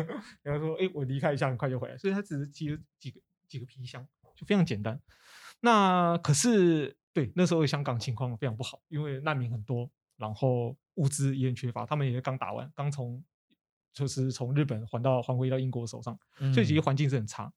[0.43, 1.97] 然后说，哎，我离开一下，很快就回来。
[1.97, 5.01] 所以他只是提了几个几个皮箱，就非常简单。
[5.61, 11.83] 那可是对那时候香港情况非常不好，因为难民很多，然后物资也很缺乏。
[11.83, 13.23] 他们也是刚打完，刚从
[13.91, 16.15] 就是从日本还到还回到英国手上，
[16.53, 17.45] 所以其实环境是很差。
[17.45, 17.53] 嗯、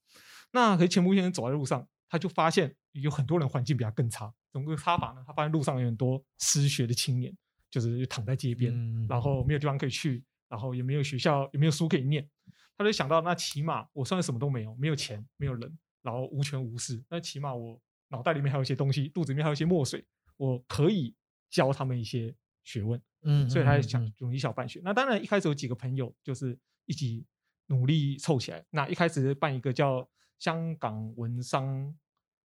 [0.53, 4.33] 那可是钱穆先生走在路上，他就发现有很多人环境比他更差。
[4.51, 5.23] 怎么个差法呢？
[5.27, 7.37] 他发现路上有很多失学的青年，
[7.71, 10.25] 就是躺在街边，嗯、然后没有地方可以去。
[10.49, 12.29] 然后也没有学校，也没有书可以念，
[12.77, 20.05] 他就想到，那起码我算是什么都没有，没有钱，没有人，然后无权无势，那起码我脑袋里面还有一些东西，肚子里面还有一些墨水，
[20.37, 21.15] 我可以
[21.51, 22.35] 教他们一些
[22.65, 23.01] 学问。
[23.23, 24.81] 嗯，所以他就想用一小办学。
[24.85, 26.57] 那当然一开始有几个朋友就是
[26.87, 27.27] 一起
[27.67, 28.65] 努力凑起来。
[28.71, 30.09] 那一开始办一个叫
[30.39, 31.93] 香港文商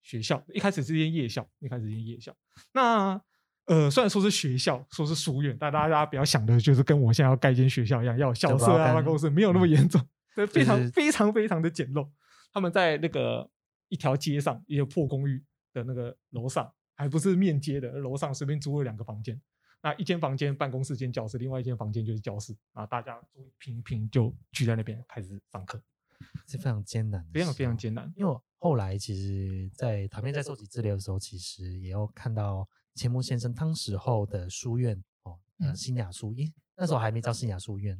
[0.03, 2.37] 学校，一开始是间夜校，一开始是间夜校。
[2.71, 3.19] 那
[3.69, 10.01] 呃，虽然说是学校，说是书院，但大家不要想的就是跟我现在要盖一间学校一样，要有校舍啊、办公室，没有那么严重，
[10.35, 12.09] 这、嗯、非常、就是、非常非常的简陋。
[12.51, 13.47] 他们在那个
[13.87, 19.39] 一条街上，一个破公寓的那个楼上，还不是面街的楼上，随便租了两个房间。
[19.83, 25.79] 那一间房间办公室兼教室，另外一间房间就是教室啊，大家租一坪一坪就聚在那边开始上课，
[26.47, 28.11] 是非常艰难，非常非常艰难。
[28.15, 32.67] 因为我后来其实，在旁边在收集资料的时候，其实也有看到。
[32.99, 37.97] 钱穆先生当时候的书院哦，呃，新雅书，咦，那时候还没叫新雅书院，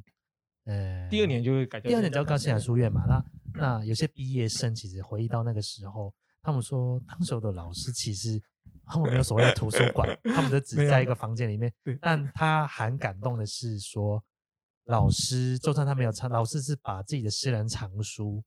[0.65, 1.87] 呃，第二年就会改掉。
[1.89, 3.05] 第二年就要高新雅书院嘛。
[3.07, 8.41] 那那有些毕业生其实回忆到那个时候，他们说当时候的老师其实
[8.83, 11.73] 他们没有所谓的图书馆，他们就 只在一个房间里面。
[12.01, 14.21] 但他很感动的是说，
[14.83, 18.43] 老师就算他没有唱，老师是把自己的私人藏书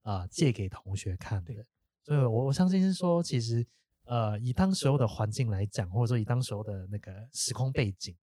[0.00, 1.54] 啊、呃、借给同学看的。
[2.02, 3.64] 所以我我相信是说，其实。
[4.12, 8.14] 呃，以当时候的环境来讲，或者说以当时候的那个时空背景，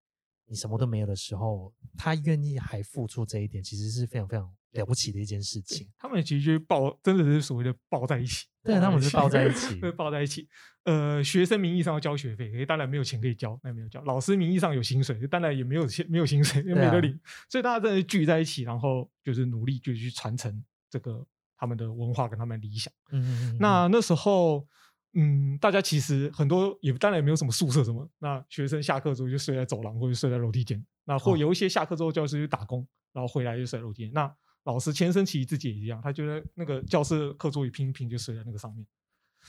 [0.45, 5.89] 你什么都没有的时候，他愿意还付出这一点，其实是非常非常了不起的一件事情。
[5.97, 8.45] 他们其实就抱，真的是所谓的抱在一起。
[8.62, 10.47] 对，他们是抱在一起， 会抱在一起。
[10.84, 13.99] 呃，学生名义上要交学费，当然没有钱可以交，那没有交。
[14.04, 17.12] 老师名义上有薪水，当然也没有钱，没有薪水，也没得领。
[17.13, 21.25] 啊、所以大家真的聚在一起，然后就是努力，就去传承这个
[21.58, 22.93] 他们的文化跟他们的理想。
[23.10, 24.67] 嗯，嗯，嗯，那那时候。
[25.13, 34.13] 嗯，大家其实很多也当然也没有什么宿舍什么，那学生下课之后就睡在走廊或者睡在楼梯间，那或有一些下课之后教室去打工，然后回来就睡在楼梯间。
[34.13, 34.31] 那
[34.65, 38.85] 老师钱生其实自己也一样，他觉得那个教室课桌椅拼一拼就睡在那个上面。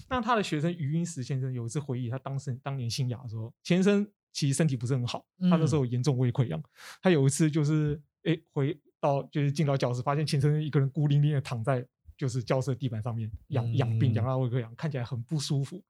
[0.08, 6.62] 那他的学生余英时先生有一次回忆，他当时当年新雅的时候，钱生其实身体不是很好，他那时候严重胃溃疡。
[7.02, 11.86] 他有一次就是哎回到就是进到教室，发现钱生一个人孤零零的躺在。
[12.20, 15.82] 就是教室地板上面养养病，养到胃溃疡，看起来很不舒服。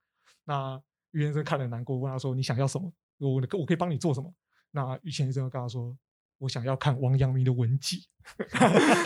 [0.44, 2.88] 那余先生看了难过，问他说：“你想要什么？
[3.18, 4.32] 我我可以帮你做什么？”
[4.70, 5.92] 那余先生跟他说
[6.38, 8.06] ：“我想要看王阳明的文集。”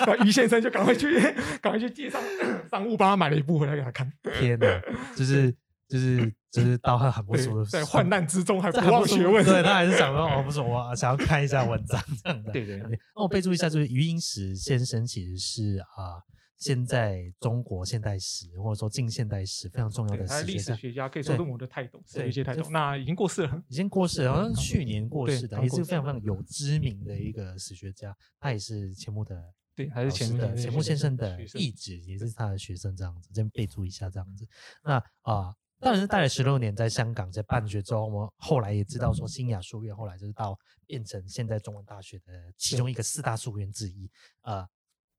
[0.07, 1.19] 那余先生就赶快去，
[1.63, 2.23] 赶快去街上
[2.71, 4.13] 商务帮他买了一部回来给他看。
[4.39, 4.83] 天哪，
[5.17, 5.51] 就是
[5.89, 12.99] 就是就是到他很不舒服，在患难之中还不忘学问，对 他还是想说：“哦，不是我想要看一下文章这样的。”对对对。
[13.17, 16.21] 那我备注一下，就是余英时先生其实是啊。
[16.57, 22.63] 现在中国现代史或者说近现代史非常重要的史历史学家，可以说论文的泰斗，对，一些泰斗。
[22.71, 28.17] 那已经过世了，已经过世了， 好像去年过世的，也是非常非常有知名的一个史学家。
[28.39, 34.47] 他也是钱穆的， 对，还是钱穆的钱穆先生的义子，也是他的学生这样子，先备注一下这样子。
[34.83, 44.09] 那啊，当然是待了十六年在香港在办学之后，我们后来也知道说新雅书院后来就是到变成现在中文大学的其中一个四大书院之一
[44.41, 44.67] 啊。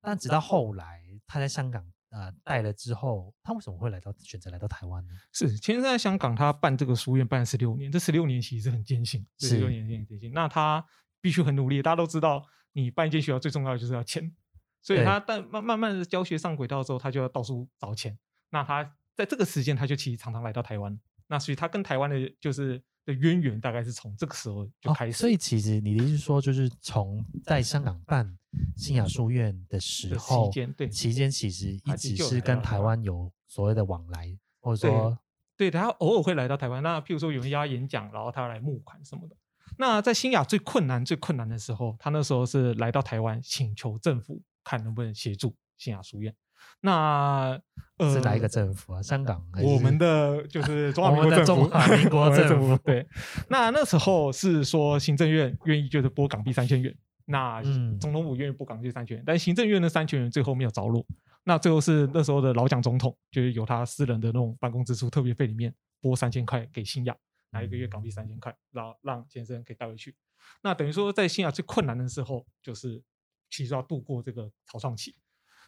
[0.06, 1.84] 但直到后来他在香港。
[2.12, 5.14] 呃，带了之后，他为什么会来到选择来到台湾呢？
[5.34, 10.32] 是，其实在香港，他办这个书院办了十六年，这十六年其实是很艰辛，十六年很艰辛。
[10.32, 10.86] 那他
[11.20, 14.34] 必须很努力，大家都知道，你办一间学校最重要的就是要钱，
[14.82, 18.18] 所以他但慢慢慢的教学上轨道之后，他就要到处找钱。
[18.50, 20.98] 那他在这个时间，他就其实常常来到台湾。
[21.28, 25.12] 那所以他跟台湾的就是的渊源，大概是从这个时候就开始。
[25.12, 28.38] 哦，所以其实你的意思说，就是从在香港办。
[28.78, 35.18] 新亚书院的时候，期间对期间其实一直是跟台湾有所谓的往来，或者说
[35.58, 36.82] 对，他偶尔会来到台湾。
[36.82, 39.36] 那譬如说有人要演讲，然后他要来募款什么的。
[39.78, 46.34] 那在新雅最困难、最困难的时候，他那时候是来到台湾，请求政府看能不能协助新雅书院。
[46.82, 47.60] 那
[47.98, 49.02] 呃，是哪一个政府啊？
[49.02, 49.44] 香港？
[49.64, 51.46] 我们的就是中华民国政府。
[51.46, 53.08] 中华民国政府对。
[53.50, 56.96] 那那时候是说行政院愿意就是拨港币三千元。
[57.26, 57.62] 那
[58.00, 61.04] 总统府愿意拨港币三千元，但行政院的三千元最后没有着落。
[61.44, 67.16] 那最后是那时候的老蒋总统，就是由他私人的那种办公支出特别费里面拨三千块给新亚，
[67.52, 70.14] 拿一个月港币三千块，然后让先生可以带回去。
[70.62, 73.02] 那等于说在新亚最困难的时候，就是
[73.50, 75.16] 其实要度过这个草创期。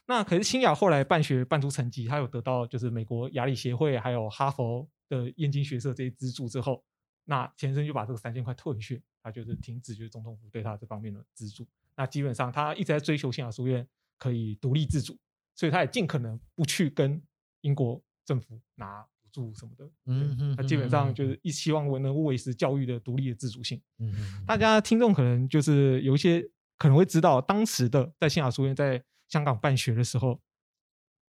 [0.08, 6.84] 那可是新雅后来办学办出成绩，他有得到就是美国亚理协会还有哈佛的燕京学社这些资助之后。
[7.30, 11.68] 那钱生就把这个三千块退回去，他就是停止就是总统府对他这方面的资助。
[11.98, 13.86] 那基本上他一直在追求新雅书院
[14.18, 15.18] 可以独立自主，
[15.54, 17.22] 所以他也尽可能不去跟
[17.60, 19.86] 英国政府拿补助什么的。
[20.06, 23.82] 嗯嗯，他基本上就是一希望我能维持教育的独立的自主性。
[24.00, 26.42] 嗯嗯，大家听众可能就是有一些
[26.78, 30.42] 可能会知道，当时的在新雅书院在香港办学的时候。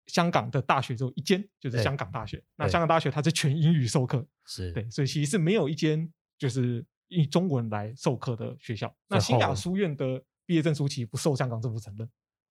[0.07, 2.39] 香港的大学只有一间，就是香港大学。
[2.57, 8.95] 那香港大学它是全英语授课，是对，所以其实是没有一间就是以中文来授课的学校。
[9.07, 12.07] 那新雅书院的毕业证书其实不受香港政府承认，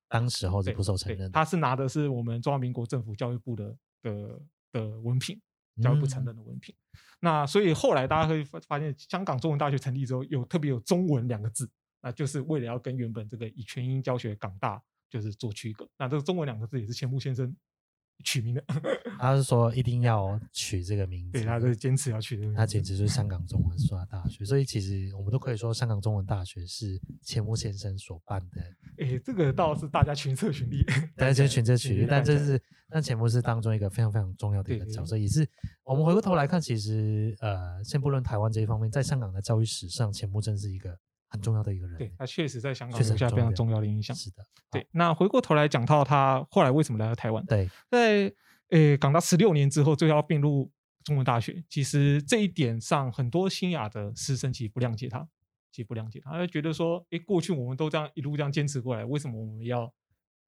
[0.08, 5.40] 当时候是不受承认，他是拿的是我们中华民国政府教育部的的的文凭，
[5.80, 6.74] 教育部承认的文凭。
[6.74, 11.70] 嗯、那所以后来大家会发现，香港中文大学成立之后，有特别有中文两个字，
[12.02, 14.82] 那就是为了要跟原本这个以全英教学港大。
[15.14, 17.54] 就是做区隔，那这个中文两个字也是钱穆先生
[18.24, 18.64] 取名的。
[19.16, 22.58] 他是说一定要取这个名字，对，他是坚持要取这个名字。
[22.58, 28.60] 他简直就是香港中文书画大学，所以其实我们都可以说香港中文大学是钱穆先生所办的。
[28.98, 30.84] 哎、欸，这个倒是大家群策群力，
[31.16, 35.48] 大家群策群力，但这是但钱穆是当中一个非常非常重要的一个角色，也是
[35.84, 40.98] 我们回过头来看，其实呃，先不论台湾这一方面，在香港的教育史上，钱穆真是一个。
[41.34, 41.98] 很重要的一个人。
[41.98, 44.14] 对，他确实在香港留下非常重要的影响。
[44.16, 44.86] 是的，对。
[44.92, 47.44] 那回过头来讲到他后来为什么来到台湾？
[47.46, 48.32] 对，在
[48.68, 50.70] 诶港大十六年之后，最后要并入
[51.02, 51.64] 中文大学。
[51.68, 55.28] 其实这一点上，很多新亚的师生其实不谅解他，
[55.72, 59.92] 其实不谅解他，他就觉得说，诶，过去我们都这样一路这样坚持过来，为什么我们要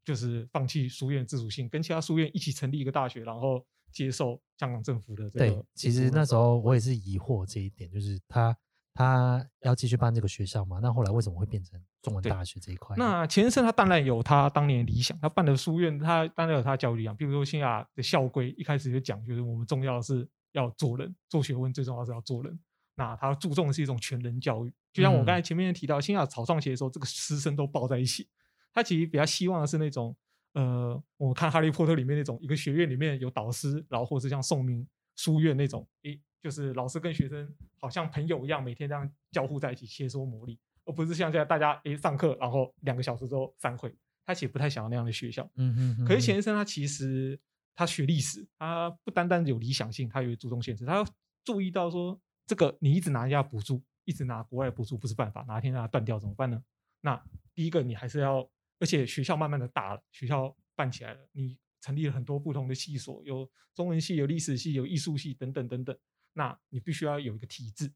[0.04, 5.50] 就是放弃书院自主性，跟其他书院一起成立一个大学，然后接受香港政府的这个？
[5.50, 8.56] 对，其实那时候我也是疑惑这一点，就是他。
[8.96, 10.80] 他要继续办这个学校嘛？
[10.82, 12.96] 那后来为什么会变成中文大学这一块？
[12.96, 17.14] 那钱先生他当然有他当年的理想，他办的书院，他当然有他教育理想。
[17.14, 22.58] 比如说新亚的校规一开始就讲，就是我们重要的是要做人，做学问最重要是要做人。
[22.94, 28.26] 那他注重的是一种全人教育，就像我刚才前面提到，新亚草创期的时候，这个师生都抱在一起。
[28.72, 30.16] 他其实比较希望的是那种，
[30.54, 36.18] 呃，我看《哈利波特》里面那种一个学院里面有导师，然后或是像宋明书院那种，诶。
[36.46, 43.92] 就是老师跟学生好像朋友一样，每天这样交互在一起切磋磨砺，而不是像现在大家诶上课，然后两个小时之后散会。
[44.24, 45.42] 他其实不太想要那样的学校。
[45.56, 46.04] 嗯嗯。
[46.04, 47.36] 可是钱先生他其实
[47.74, 50.86] 他学历史，他不单单有理想性，他有注重现实。
[50.86, 51.04] 他
[51.44, 56.62] 注意到说，这个你一直拿人家补助，一直拿国外补助不是办法，哪天让它断掉怎么办呢？
[57.00, 57.20] 那
[57.56, 65.96] 第一个你还是要，而且学校慢慢的大了，学校办起来了，你成立了很多不同的系所，有中文系，有历史系，有艺术系等等等等。
[66.36, 67.90] 那你必须要有一个体制。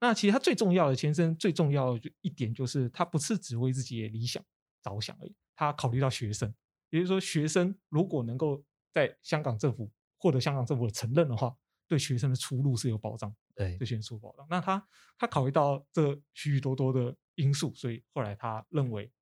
[0.00, 4.42] 那其实他最重要的，钱先生最重要的一点就是，他不是只为自己的理想
[4.82, 6.52] 着想而已，他考虑到学生。
[6.90, 11.54] 也就是说，学生如果能够在香港政府获得香港政府的承认的话，
[11.86, 13.32] 对学生的出路是有保障。
[13.54, 14.46] 对，对学生出保障。
[14.50, 19.12] 那他他考虑到这许许多多的因素，所以后来他认为，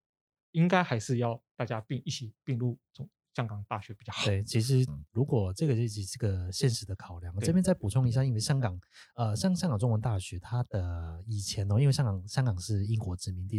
[0.53, 3.09] 应该还是要大家并一起并入中。
[3.41, 4.25] 香港大学比较好。
[4.25, 8.79] 对，其实如果这个就是这个现实的考量，这边再补充一下，因为香港，
[9.15, 13.59] 呃，像香港中文大学，它的以前哦，因为香港香港是英国殖民地，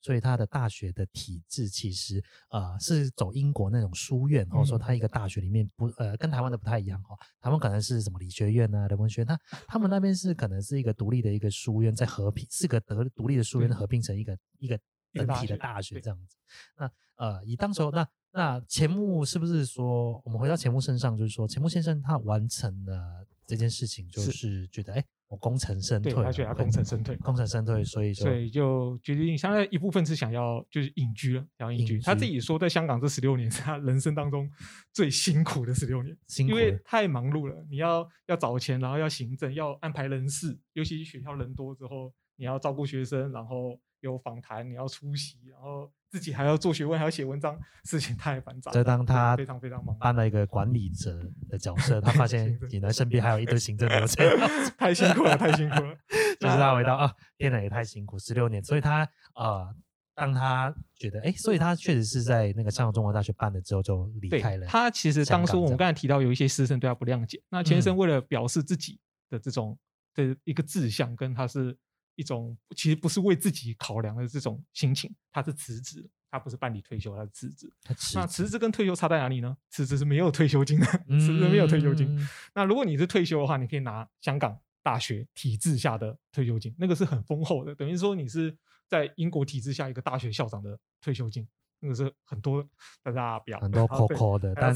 [0.00, 14.78] 所以它的大学的体制其实呃是走英国那种书院，或者说它一个大学里面不呃跟台湾的不太一样哈，台湾可能是什么理学院啊、人文学院，它他们那边是可能是一个独立的一个书院，在合并四个德独立的书院合并成一个一个
[15.14, 16.36] 整体的大学这样子。
[16.76, 18.06] 那呃，以当时候那。
[18.34, 32.00] 那钱穆是不是说，我们回到钱穆身上，就是说钱穆先生他完成了这件事情，就是觉得哎，我功成身退，他觉得他功成身退，功成身退，所以就所以就决定，相当于一部分是想要就是隐居了，想要隐居。
[32.00, 34.50] 他自己说，在香港这十六年是他人生当中
[34.94, 45.92] 最辛苦的十六年，因为太忙碌了，你要要找钱，然后要行政，要安排人事，尤其学校人多之后，你要照顾学生，然后有访谈，你要出席，然后。
[46.12, 48.70] 自己还要做学问，还要写文章，事情太繁杂。
[48.70, 54.22] 就当他非常非常忙，当了一个管理者的角色，他发现 原来身边还有一堆行政流程，
[54.76, 55.96] 太辛苦了，太辛苦了。
[56.38, 58.62] 就是他回到啊，天哪，也太辛苦，十六年。
[58.62, 59.74] 所以他呃，
[60.14, 64.66] 当他觉得哎，所以他确实是在那个上海中文大学办了之后就离开了。
[64.66, 69.78] 他其实当初我们刚才提到有一些师生对他不谅解，那钱先生为了表示自己的这种
[70.14, 71.74] 的一个志向，跟他是。
[72.14, 77.72] 一种其实不是为自己考量的这种心情，他是辞职，他不是办理退休，他是辞职。
[78.14, 79.56] 那辞职跟退休差在哪里呢？
[79.70, 82.06] 辞职是没有退休金的，辞职没有退休金。
[82.16, 91.48] 嗯、那如果你是退休的话，你可以拿香港大学体制下的退休金，那个是很丰厚的，等于说你是在英国体制下一个大学校长的退休金，
[91.80, 92.68] 那个是很多
[93.02, 94.74] 大家比较很多 COCO 的，但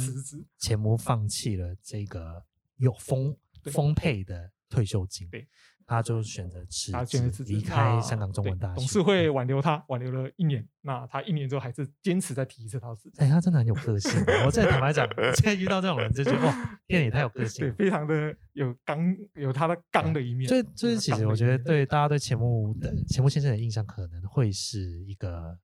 [0.59, 2.43] 钱穆放弃了这个
[2.77, 5.29] 有丰丰沛的退休金。
[5.29, 5.47] 对。
[5.87, 8.75] 他就选择辞职，离开香港中文大学。
[8.75, 10.67] 董事会挽留他，挽留了一年。
[10.81, 13.15] 那他一年之后还是坚持在提一次他辞职。
[13.19, 14.11] 哎，他真的很有个性。
[14.45, 17.65] 我在坦白讲， 现在遇到这种人，就觉得哇， 天也太有个性。
[17.67, 20.49] 对，非常的有刚，有他的刚的一面。
[20.49, 25.57] 所以，所以其实我觉得，对大家对钱穆的钱穆先生的印象，可能会是一个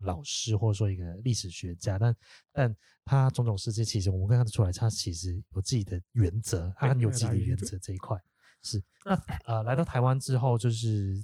[0.00, 1.98] 老师，或者说一个历史学家。
[1.98, 2.14] 但，
[2.52, 8.18] 但他种种事迹，其实我们看得出来，他其实有自己的原则，他很有自己的原则这一块。
[8.64, 11.22] 是，那呃，来到台湾之后，就是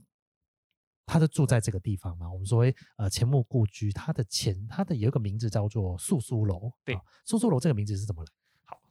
[1.06, 2.30] 他就住在这个地方嘛。
[2.30, 6.70] 我们所谓呃钱穆故居，他的前他的有一个名字叫做素书楼。
[6.84, 8.30] 对，素书楼这个名字是怎么来？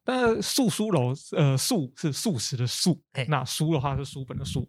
[0.10, 4.68] 那素书楼，呃，素是素食的素，那书的话是书本的书。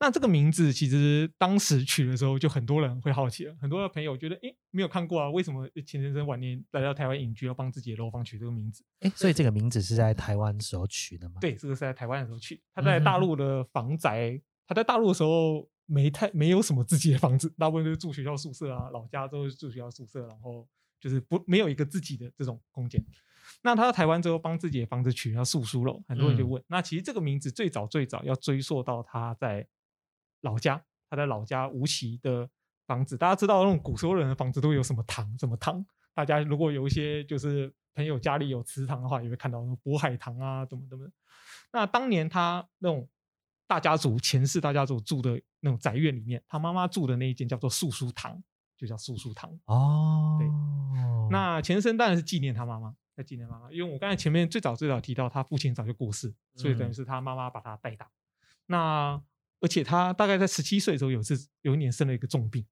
[0.00, 3.54] 那这个名字其实当时取的时候，就很多人会好奇了。
[3.60, 8.82] 很多的朋友觉得，诶，没有看过啊，为什么钱先生晚年来到台湾隐居，要帮自己的楼房取这个名字？
[9.02, 11.36] 诶，所以这个名字是在台湾时候取的吗？
[11.40, 12.60] 对，这个是在台湾的时候取。
[12.74, 20.66] 他在大陆的房宅，嗯、他在大陆的时候没太没有什么自己的房子，大部分都是住学校宿舍啊，老家都是住学校宿舍，然后
[20.98, 23.00] 就是不没有一个自己的这种空间。
[23.62, 26.60] 那他到台湾之后，帮自己的房子取叫素书楼，很多人就问。
[26.62, 29.66] 嗯、那其实这个名字最早最早要追溯到他在
[30.40, 32.48] 老家，他在老家无锡的
[32.86, 35.84] 房子，大家知道那种古时候人的房子都有什么堂，什么堂？
[36.14, 41.06] 大家如果有一些就是朋友家里有祠堂的话，也会看到什么渤海堂啊，怎么怎么。
[41.72, 43.08] 那当年他那种
[43.66, 48.42] 大家族前世大家族住的那种宅院里面，他妈妈住的那一间叫做素书堂，
[48.76, 49.50] 就叫素书堂。
[49.66, 50.48] 哦，对。
[51.30, 58.06] 那前身当然是纪念他妈妈，在纪念妈妈，因为我刚才前面最早最早提到他父亲早就过世，所以等于是他妈妈把他带大。
[58.06, 58.10] 嗯、
[58.66, 59.22] 那
[59.60, 62.64] 而且他大概在十七岁的时候，有一次有一年生了一个重病。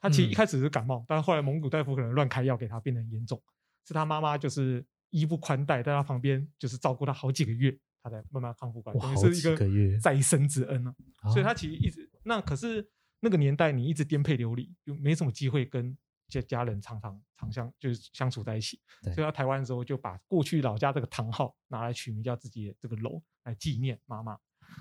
[0.00, 3.40] 他其实一开始是感冒，嗯、但是后来蒙古大夫可能乱开药给他，变得很严重。
[3.86, 9.00] 是他妈妈就是衣不宽待，在他旁边就是照顾他好几个月，他才慢慢康复过来。
[9.00, 10.94] 等于是一个再生之恩啊。
[11.32, 15.96] 所以他其实一直那可是那个年代，你一直颠沛流离，就没什么机会跟
[16.28, 18.80] 家家人常常常相就是相处在一起。
[19.02, 24.38] 所以到台湾的时候，就把过去老家这个堂号拿来取名叫自己的这个楼来纪念妈妈。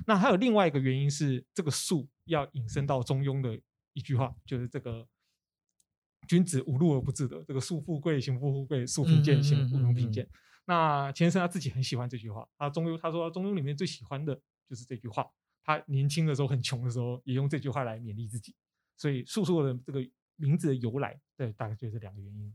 [0.08, 3.60] 那还有另外一个原因是，这个树要引申到中庸的
[3.94, 5.08] 一句话，就是这个
[6.28, 7.44] “君子无禄而不自得”。
[7.48, 10.28] 这个“树富贵，行不富贵；树贫贱，行不庸贫贱。”
[10.66, 12.48] 那钱先生他自己很喜欢这句话。
[12.58, 14.36] 他中庸，他说中庸里面最喜欢的
[14.68, 15.26] 就是这句话。
[15.64, 18.56] 他年轻的时候很穷的时候，也用这句话来勉励自己。
[18.98, 20.02] 所以树树的这个
[20.36, 22.54] 名字的由来，对，大概就是两个原因。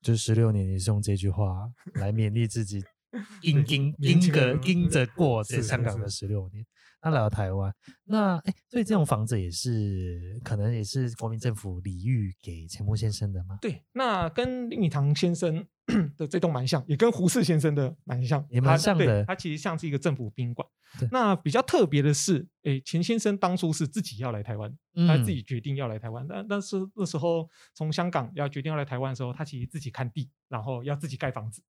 [0.00, 2.84] 就十六年也是用这句话来勉励自己。
[3.42, 6.64] 硬硬硬着硬着过这香港的十六年，
[7.00, 7.74] 他来到台湾，
[8.04, 13.58] 那哎，所以这种房子也是可能也是国民政府礼遇给钱穆先生的吗？
[13.60, 15.66] 对，那跟林语堂先生
[16.16, 19.24] 的这栋蛮像，也跟胡适先生的蛮像，也蛮像的。
[19.24, 20.66] 它其实像是一个政府宾馆。
[21.12, 24.76] 那比较特别的是，哎，钱先生当初是自己要来台湾，
[25.06, 31.62] 他自己决定要来台湾，但但是那时候从香港要决定要来台湾的时候，他其实自己看地，然后要自己盖房子。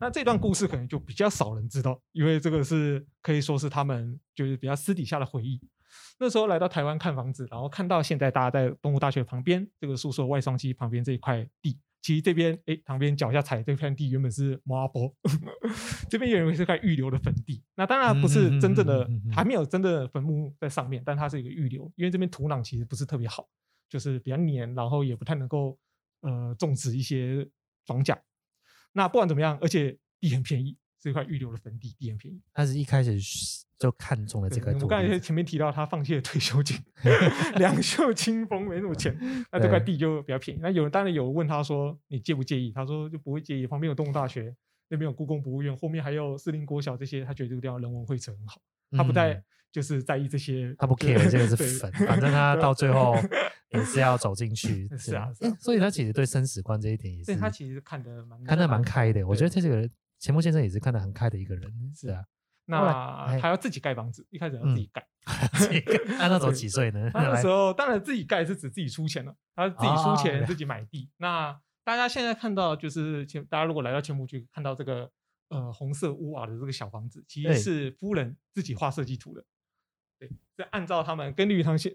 [0.00, 5.60] 那这段故事可能就比较少人知道，因为这个是可以说是他们就是比较私底下的回忆。
[6.20, 15.14] 那时候来到台湾看房子，然后看到现在大家在东吴大学旁边这个宿舍外双溪旁边这一块地，其实这边哎旁边脚下踩这片地原本是摩阿波，
[16.10, 17.62] 这边原本是块预留的坟地。
[17.74, 23.48] 那当然不是真正的，还没有真正的坟墓在上面，但它是一个预留，因为这边土壤其实不是特别好，
[23.88, 25.78] 就是比较黏，然后也不太能够
[26.20, 27.48] 呃种植一些
[27.86, 28.18] 庄稼。
[28.98, 32.42] 那不管怎么样，而且地很便宜，这块预留的坟地地很便宜。
[32.52, 33.16] 他是一开始
[33.78, 34.72] 就看中了这个。
[34.80, 36.76] 我刚才前面提到他放弃了退休金
[37.58, 39.16] 两袖清风没什么钱，
[39.52, 40.60] 那这块地就比较便宜。
[40.60, 43.68] 那有人当然有问他说：“你介不介意？”他说：“就不会介意。
[43.68, 44.52] 旁边有动物大学，
[44.88, 48.60] 那边有故宫博物院，后面还有四林国小这些，他觉得这个地方人文荟萃很好。
[48.90, 49.40] 他不太
[49.78, 53.14] 就是在意这些，他不 care 这个是粉，反正他到最后。
[53.70, 55.28] ”也是要走进去，是啊，
[55.60, 59.22] 所以他其实对生死观这一点也是，他其实看得蛮看得蛮开的。
[59.26, 62.24] 我觉得这这个人钱穆先生也是看得很开的一个人，是啊。
[62.64, 65.06] 那还要自己盖房子，一开始要自己 盖，
[66.18, 67.10] 那 那时候几岁呢？
[67.12, 71.10] 那时候当然自己盖是指自己出钱了，他自己出钱自己买地。
[71.18, 71.54] 那
[71.84, 75.10] 大家现在看到就是，大家如果来到钱穆区看到这个
[75.50, 79.44] 呃红色屋瓦的这个小房子，其实是夫人自己画设计图的，
[80.18, 81.94] 对，是按照他们跟林语堂先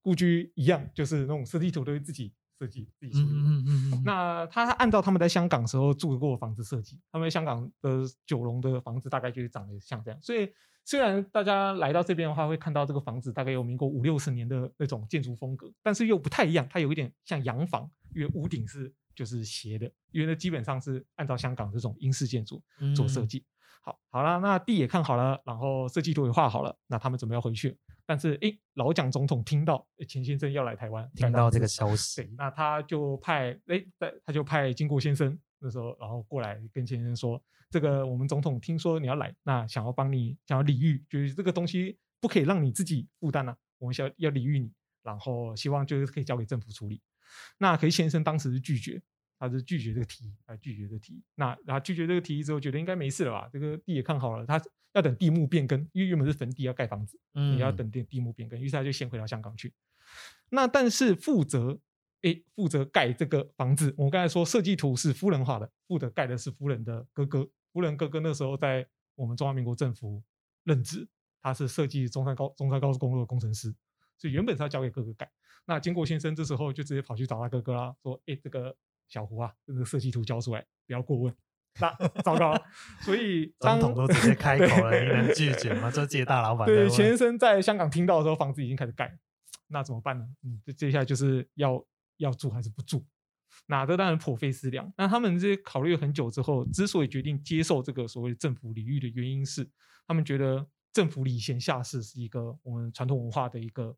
[0.00, 3.26] 故居一样，就是那种设计图都是自己设计、自己处理。
[3.26, 4.02] 嗯嗯嗯。
[4.04, 10.20] 那他按照他们在香港时候住过的房子设计，他们在香港的九龙的房子大概就是长得像这样。
[10.22, 10.50] 所以
[10.84, 22.62] 虽然大家来到这边的话，会看到这个房子大概有民国五六十年的那种建筑风格，但是又不太一样，它有一点像洋房，因为屋顶是就是斜的，因为那基本上是按照香港这种英式建筑
[22.96, 23.44] 做设计。
[23.80, 27.76] 好，好了，那地也看好了，然后设计图也画好了，那他们准备要回去。
[28.04, 33.84] 但是，哎，老蒋总统听到钱先生要来台湾，听到这个消息，对，那他就派，哎，
[34.24, 44.72] 他就派金国先生那时候，然后过来跟钱先生说，这个我们总统听说你要来，那想要帮你，想要礼遇，就是这个东西不可以让你自己负担啊，我们想要要礼遇你，
[45.04, 47.00] 然后希望就是可以交给政府处理。
[47.58, 49.00] 那可是钱先生当时是拒绝，
[49.40, 51.22] 他是拒绝这个提议，他拒绝这个提议。
[51.34, 54.62] 那然后拒绝这个提议之后，觉得应该没事了吧，这个地也看好了，他。
[54.92, 59.72] 要等地目变更，因为原本是坟地要盖房子，嗯，你要等地地目变更，于是他就先回到香港去。
[60.48, 61.78] 那但是负责
[62.22, 67.48] 诶，负责盖这个房子，我刚才说设计图是夫人画的，负责盖的是夫人的哥哥。
[67.72, 68.84] 夫人哥哥那时候在
[69.14, 70.20] 我们中华民国政府
[70.64, 71.06] 任职，
[71.40, 73.72] 他是设计中山高中山高速公路的工程师，
[74.18, 75.30] 所以原本是要交给哥哥盖。
[75.66, 78.76] 那经过先生这时候就直接跑去找他哥哥啦，说：“诶，这个
[79.10, 81.34] 小胡啊，这个设计图交出来，不要过问。”
[81.80, 81.88] 那
[82.22, 82.52] 糟糕，
[83.00, 85.88] 所以总统都直接开口了， 你能拒绝吗？
[85.88, 86.66] 就接大老板。
[86.66, 89.16] 对，钱先生在香港听到的时候，房子已经开始盖，
[89.68, 90.26] 那怎么办呢？
[90.42, 91.84] 嗯，接下来就是要
[92.16, 93.04] 要住还是不住？
[93.66, 94.92] 那这当然颇费思量。
[94.96, 99.70] 那他们这些考虑很久之后，之所以决定接受这个所谓政府礼遇的原因是，
[100.08, 103.96] 他们觉得政府礼贤下士是一个我们传统文化的一个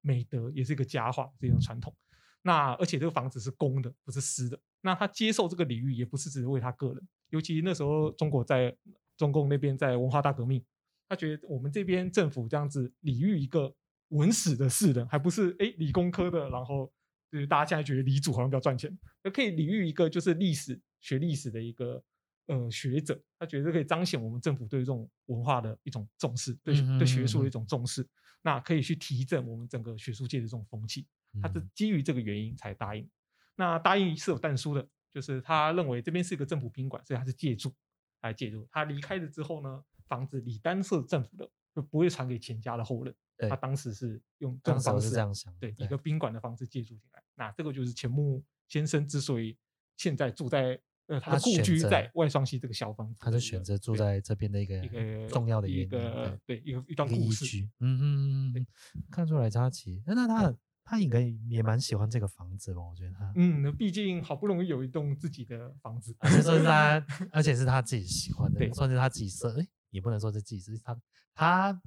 [0.00, 1.94] 美德，也是一个佳话，这种传统。
[2.42, 4.58] 那而且这个房子是公的，不是私的。
[4.80, 7.08] 那他接受这个礼遇，也不是只是为他个人。
[7.30, 8.76] 尤其那时候中国在
[9.16, 10.62] 中共那边在文化大革命，
[11.08, 13.74] 他觉得我们这边政府这样子礼遇一个
[14.08, 16.92] 文史的士人，还不是哎理工科的，然后
[17.30, 22.02] 就是大家现在觉得理组好像比较赚钱，而可以礼遇一个就是历史学历史的一个。
[22.46, 28.06] 呃，学者他觉得可以彰显我们政府对这种文化的一种重视，对对学术的一种重视，
[28.42, 31.06] 那可以去提振我们整个学术界的这种风气。
[31.40, 33.08] 他是基于这个原因才答应。
[33.54, 37.72] 那答应是有但书的，就是他认为这边是一个政府宾馆，所以他是借住
[38.22, 38.66] 来借住。
[38.70, 43.14] 他离开了之后呢，房子理当是政府的，就不会传给钱家的后人。
[43.48, 47.22] 他当时是用这种方式，这样想，对一个宾馆的方式借住进来。
[47.34, 49.56] 那这个就是钱穆先生之所以
[49.96, 50.80] 现在住在。
[51.08, 57.44] 呃，他的故居在外双溪这个小房子，他是选择住在这边的一个一个重要的一个对一个一段故事。
[57.80, 58.66] 嗯嗯嗯，
[59.10, 60.54] 看出来他其实，那他
[60.92, 62.82] 他应该也蛮喜欢这个房子吧？
[62.82, 70.94] 我觉得他，嗯，毕竟好不容易有一栋自己的房子，而且是他， 而且是他自己喜欢的，算是他自己设，哎，也不能说是自己是他
[71.34, 71.80] 他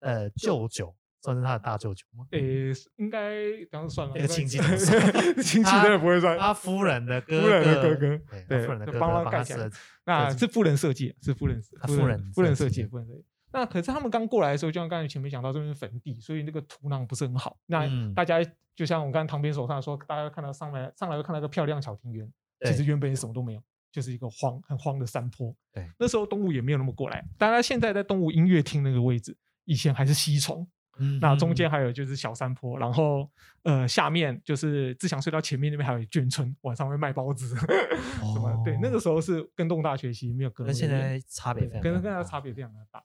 [0.00, 0.92] 呃舅舅。
[1.20, 2.24] 算是他的大舅舅吗？
[2.30, 3.34] 诶，应该
[3.68, 4.14] 这样算了。
[4.16, 5.34] 那个亲戚怎么算？
[5.42, 6.38] 亲戚真的不会算。
[6.38, 9.68] 他 夫人的哥哥，夫人的哥哥，对，夫人的哥哥帮他盖起来。
[10.06, 13.24] 那是夫人设计，是夫人，夫人，夫人设计，夫人设计。
[13.52, 17.58] 那可是他们刚过来的时候，就像刚才前面讲到，这边坟地，所以那个土壤不是很好。
[17.66, 18.38] 那大家
[18.76, 22.30] 就像我刚才旁边手上说，大家看到上来上来会看到一个漂亮小庭园，
[22.64, 25.54] 其实原本什么都没有，就是一个荒很荒的山坡。
[25.72, 27.24] 对，那时候动物也没有那么过来。
[27.36, 30.68] 大家现在在动物音乐厅那个位置，以前还是吸虫。
[31.00, 33.30] 嗯，那中间还有就是小山坡，然后
[33.62, 37.54] 呃下面就是自强隧道前面那边还有眷村，晚上会卖包子，
[38.34, 38.62] 什么？
[38.64, 43.00] 对，那个时候是跟动物大学习没有跟现在差别非常，跟跟它差别非常的大。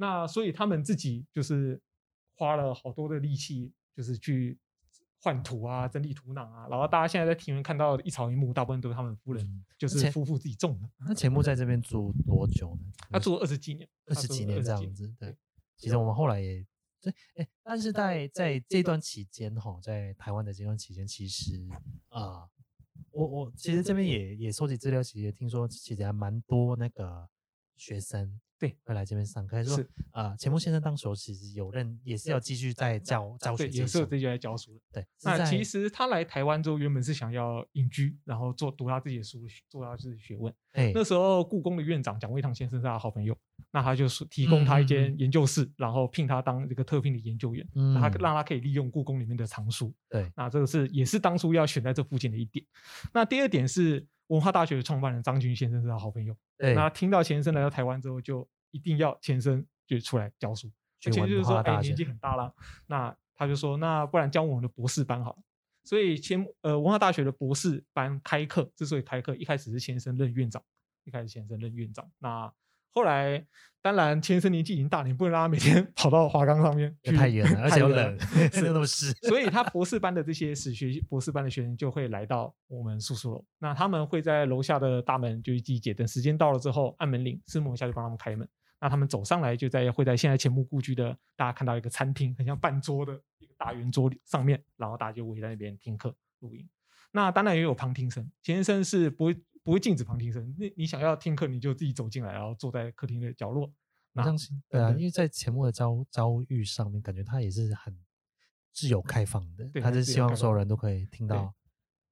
[0.00, 1.78] 那所以他们自己就是
[2.34, 4.58] 花了好多的力气，就是去
[5.20, 6.66] 换土啊，整理土壤啊。
[6.70, 10.88] 然后大家现在在庭院看到一草一木，大部分都是他们夫人，就是夫妇自己种的。
[11.06, 12.90] 那钱穆在这边住多久呢？
[13.10, 15.06] 他住了二十几年，二十几年这样子。
[15.18, 15.36] 对，
[15.76, 16.66] 其实我们后来也。
[17.02, 21.68] 对，哎，但是在在这段期间哈，在台湾的这段期间，其实
[22.08, 22.50] 啊、呃，
[23.10, 27.28] 我我其实这边也也收集资料，其实也听说其实还蛮多那个
[27.76, 28.40] 学生。
[28.60, 29.64] 对，会来这边上课。
[29.64, 34.80] 说啊，钱穆先生当时其实有任，也是要继续在教教学，也是有继续在教书的。
[34.92, 39.40] 对，那其实他来台湾之后，原本是想要隐居，然后做读他自己的书，
[39.70, 40.54] 做他自己的学问。
[40.72, 43.34] 哎，那时候故宫的院长蒋维堂先生是他的好朋友，
[43.72, 47.66] 那他就是提供他一间研究室，然后聘他当这个特聘的研究员，
[47.98, 49.90] 他让他可以利用故宫里面的藏书。
[50.10, 52.62] 对，那这个是也是当初要选在这附近的一点。
[53.14, 54.06] 那第二点是。
[54.30, 60.70] 文化大学的创办人张军先生是他好朋友，对，那听到钱生来到台湾之后，就一定要钱生就出来教书。
[60.98, 62.54] 钱就是说，哎，年纪很大了，
[62.86, 65.38] 那他就说，那不然教我们的博士班好了。
[65.84, 70.62] 所以钱呃文化大学的博士班开课，之所以开课，一开始是钱生任院长，
[71.04, 72.52] 一开始钱生任院长，那。
[72.92, 73.44] 后来，
[73.82, 78.18] 当然，钱生年纪已经大，你不能让他每天 跑到华冈上面去，太远了， 而且又冷，
[78.52, 79.12] 真的那么湿。
[79.22, 83.44] 所以，他博士班的这些史学博士班的学生就会来到我们宿舍楼。
[83.58, 88.46] 那他们会在楼下的大门就去集结，等时间到了之后按门铃，师母下去帮他们开门。
[88.80, 96.68] 那他们走上来，就在会在现在钱穆故居的大家看到一个餐厅，很像半桌的一个大圆桌上面，然后大家就围在那边听课录音。
[97.12, 99.36] 那当然也有旁听生，钱先生是不会。
[99.62, 103.72] 不会禁止旁听生，那你想要听课，你就自己走进来，然后坐在客厅的角落。
[104.12, 107.96] 那相信对啊，因为在钱穆的遭遭遇上面，感觉他也是很
[108.72, 111.54] 自由开放的，他是希望所有人都可以听到，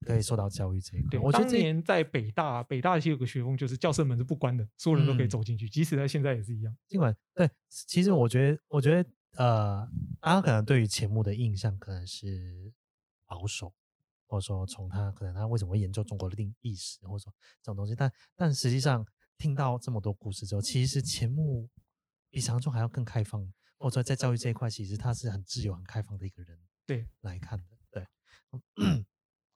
[0.06, 1.10] 可以受到教育这一块。
[1.10, 6.76] 对，我当年在北大，北大其实有个学风，就是教室门是不关的，所有人都可以走进去，即使在现在也是一样。
[6.86, 9.90] 尽管对，其实我觉得，我觉得呃，
[10.20, 12.72] 大家可能对于钱穆的印象可能是
[13.26, 13.72] 保守。
[14.28, 19.04] 或者说，从他可能他为什么会研究中国的历历史，或者说这种东西，但但实际上
[19.38, 21.68] 听到这么多故事之后，其实钱穆
[22.30, 23.42] 比想象中还要更开放，
[23.78, 26.58] 或者说在教育这一块，其实他是很自由、很开放的一个人。
[26.86, 28.06] 对，来看的，对。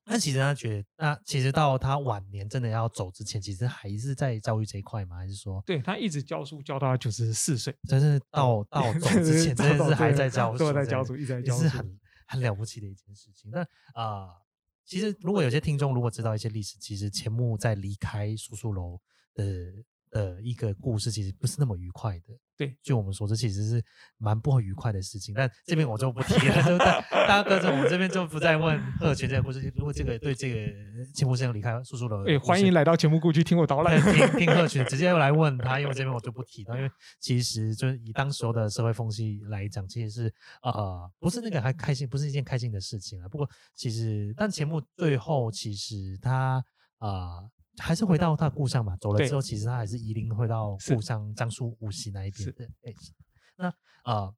[0.05, 5.16] 那其实他觉得，那其实到他晚年真的要走之前，其实还是在教育这一块吗？
[5.18, 13.51] 还是说，对他一直教书教到他九十四岁，真是到到走之前，真的是还在教书，都在教书，一直在教书，是很很了不起的一件事情。
[13.51, 13.61] 那
[13.95, 14.25] 啊。
[14.25, 14.43] 呃
[14.85, 19.01] 其实，如果有些听众如果知道一些历史，其实钱穆在离开苏苏楼
[19.35, 19.72] 的
[20.11, 22.39] 的一个故事，其实不是那么愉快的。
[22.57, 23.85] 对，据我们所知，其实是
[24.19, 25.35] 蛮不愉快的事情。
[25.35, 29.61] 但这边我就不提了，就大大哥，我们这边就不再问 贺全这个故事。
[29.75, 30.55] 如果这个对这个
[31.15, 43.29] 钱穆先生离开叔叔的，对，欢迎来到钱穆故居听我导览，听 听贺全直接来问他，因为这边我就不提了，因为其实就是以当时候的社会风气来讲，其实是呃不是那个还开心，不是一件开心的事情啊。
[43.29, 46.63] 不过其实，但钱穆最后其实他
[46.99, 47.09] 啊。
[47.09, 52.64] 呃还是回到他的故乡嘛，走了之后，其实他还是移灵回到故乡江苏无锡那一边的。
[52.85, 52.93] 哎，
[53.57, 53.73] 那
[54.05, 54.35] 呃，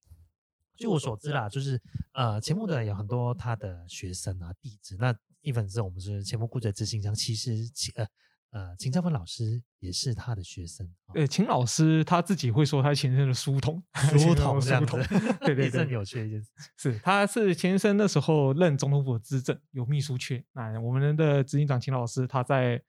[0.77, 1.81] 据我所知啦，就是
[2.13, 4.97] 呃，钱穆的有很多他的学生啊、弟子。
[5.01, 8.07] 那一本是我们是钱穆故居的执行长，其实秦呃
[8.51, 10.89] 呃秦兆芬老师也是他的学生。
[11.13, 13.83] 对，秦老师他自己会说他前身的书童，
[14.17, 14.97] 书童这样子，
[15.41, 16.51] 对对对，很有趣的一件事。
[16.77, 20.45] 是，他是前身那时候任总统府资政，有秘书缺。
[20.53, 22.81] 那我们的执行长秦老师他在。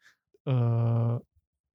[0.45, 1.21] 呃，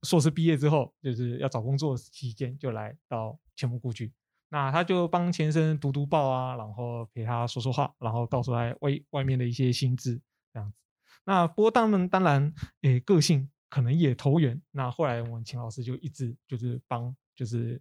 [0.03, 4.13] 硕士毕业之后，就是要找工作期间，就来到钱木故居。
[4.49, 10.21] 那他就帮钱生读读报啊，然后陪他说说话，然后告诉他外外面的一些心智
[10.53, 10.77] 这样子。
[11.25, 14.61] 那不过他们当然，诶，个性可能也投缘。
[14.73, 17.81] 那后来我们秦老师就一直就是帮，就是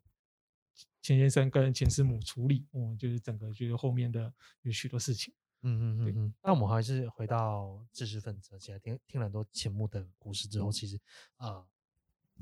[1.02, 4.32] 钱先生跟钱师母处理，嗯，就是整个就是后面的
[4.62, 5.34] 有许多事情。
[5.62, 10.96] 嗯嗯嗯嗯，那我们还是回到知识分子，起来听听了很多钱穆的故事之后，其实
[11.36, 11.68] 啊、呃，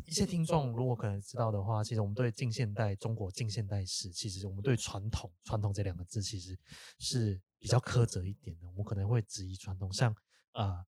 [0.05, 1.38] 一些听众如果可能知。
[1.38, 6.57] 道的话，其实我们对近现代中国近现代史，其实我们对传统传统这两个字其实
[6.99, 8.34] 是比较苛责一。
[8.34, 10.11] 点的，我们可能会质疑传统，像
[10.51, 10.86] 啊、呃，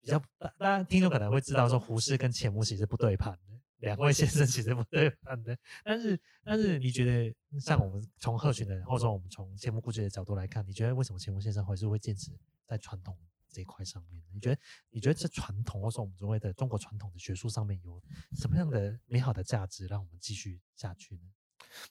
[0.00, 3.49] 比较大家听众可能会知道说胡适跟钱穆其实不对盘的。
[3.80, 12.30] 两位先生其实不对盘的，但是但是你觉得，像我们从贺群的，或者说我们从钱穆故居的角度来看，你觉得为什么钱穆先生还是会坚持
[12.66, 13.16] 在传统
[13.48, 14.22] 这一块上面？
[14.32, 14.60] 你觉得
[14.90, 18.02] 你觉得这传统，或者说我们所谓的中国传统的学术上面有
[18.36, 21.22] 什么样的美好的价值，让我们继续下去呢？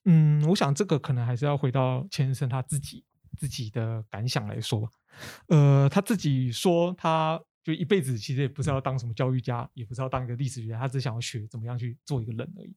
[0.06, 3.04] 嗯，我想这个可能还是要回到钱先生他自己
[3.38, 4.92] 自己的感想来说，
[5.48, 7.42] 呃，他自己说他。
[7.70, 12.76] 就一辈子其实也不是要当什么教育家，也不是要当一个历史学家，他只想要学怎么样去做一个人而已。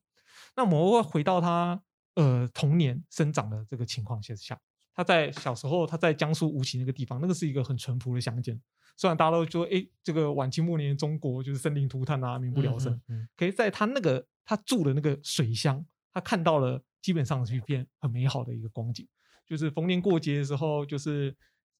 [0.55, 1.83] 那我们会回到他
[2.15, 4.61] 呃童年生长的这个情况之下，
[4.93, 8.61] 他在小时候他在江苏无锡那个地方，那个是一个很淳朴的乡间。
[8.99, 12.93] 虽然大家都说，哎，这个晚清末年中国就是生灵涂炭啊，民不聊生。
[12.93, 13.29] 嗯，嗯，嗯。
[13.35, 15.83] 可是在他那个他住的那个水乡，
[16.13, 19.09] 他看到了基本上是一片很美好的一个光景，
[19.47, 21.35] 就是逢年过节的时候，就是。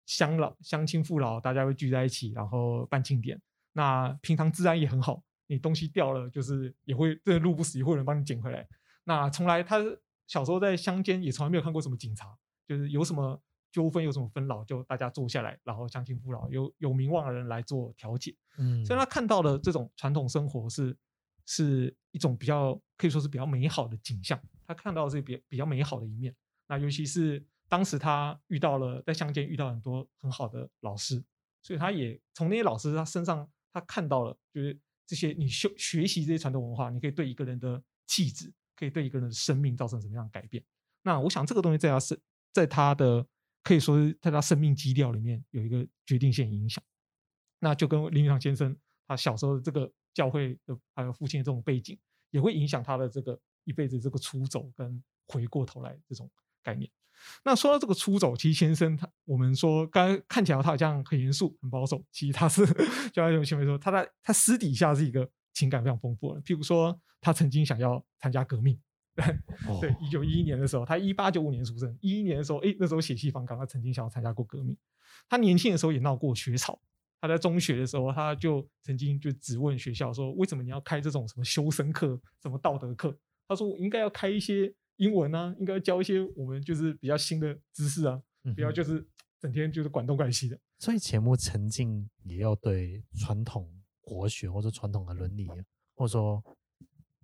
[0.07, 3.41] 乡老乡亲父老，大家会聚在一起，然后办庆典。
[3.73, 8.67] 那平常治安也很好，你东西掉了，就是也会这路不死，也会有人帮你捡回来。
[9.05, 9.79] 那从来他
[10.27, 12.37] 小时候在乡间也从来没有看过什么警察，
[12.67, 13.41] 就是有什么
[13.71, 18.37] 纠纷有什么纷扰，就大家坐下来，然后乡亲父老有有名望的人来做调解。
[18.59, 20.97] 嗯，所以他看到的这种传统生活是
[21.47, 24.39] 是一种比较可以说是比较美好的景象。
[24.67, 26.35] 他看到的是比比较美好的一面。
[26.67, 27.43] 那尤其是。
[27.73, 31.25] 当时他遇到了在乡间遇到很多很好的老师，
[31.63, 40.63] 所以他也从那些老师他身上他看到了，就是这些你学学习这些传统文化，你可以对一个人的气质，可以对一个人的生命造成什么样的改变。
[41.01, 42.21] 那我想这个东西在他生
[42.53, 43.27] 在他的
[43.63, 46.85] 可以说是在他生命基调里面有一个决定性影响。
[47.61, 48.77] 那就跟林语堂先生
[49.09, 51.99] 他小时候的这个教会的还有父亲的这种背景，
[52.33, 56.31] 也会影响他的这个一辈子这个出走跟回过头来这种
[56.63, 56.91] 概念。
[57.45, 62.65] 那说到这个出走，其实先生他，我们说刚刚看起来他好像很严肃、很保守，其实他是
[63.13, 66.41] 就像前面说，他在他私底下是一个情感非常丰富的。
[66.43, 68.79] 譬如说，他曾经想要参加革命，
[69.81, 74.77] 对，一九一一年的时候，他一八九五年出生，一一年的时候，哎，那时候血气方刚，他曾经想要参加过革命。
[75.29, 76.81] 他年轻的时候也闹过学潮，
[77.21, 83.17] 他在中学的时候，他就曾经就质问学校说，为什么你要开这种什么修身课、什么道德课？
[83.47, 84.73] 他说，我应该要开一些。
[85.03, 88.23] 英文啊，应该教一些我们就是比较新的知识啊，
[88.55, 89.05] 不要就是
[89.41, 90.57] 整天就是管东管西的。
[90.79, 93.69] 所以钱穆曾经也要对传统
[94.01, 95.49] 国学或者传统的伦理，
[95.97, 96.41] 或者说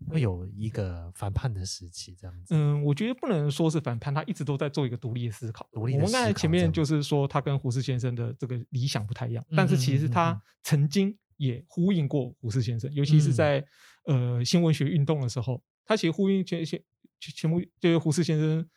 [0.09, 2.53] 会有一个反叛的时期这样子。
[2.53, 5.69] 嗯，我觉得不能说是反叛，他一直都在做一个独立的思考。
[5.71, 6.07] 独立的思考。
[6.07, 13.65] 我们刚才前面就是说他跟胡适先生的这个理想不太一样，但是其实他曾经也呼应过胡适先生，尤其是在
[14.07, 16.83] 呃新文学运动的时候，他其实呼应这些。
[17.19, 18.69] 钱穆就是胡适先生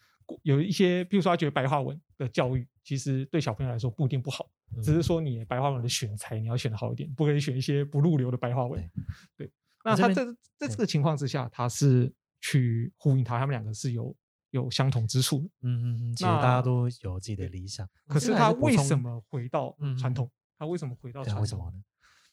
[0.44, 4.50] 有一些，比如说他觉得白话文的教育其实对小朋友来说不一定不好，
[4.84, 8.90] 只是说你白话文的选材你要选的好一点，不可以选一些不入流的白话文。
[9.36, 9.52] 对，
[9.84, 10.26] 那他在
[10.58, 14.16] 在这个情况之下，他是去呼应他，他们两个是有
[14.52, 15.46] 有相同之处的。
[15.62, 20.32] 嗯嗯嗯，其实大家都有自己的理想，可是他为什么回到传统？
[20.58, 21.42] 他为什么回到传统？
[21.42, 21.84] 为什么呢？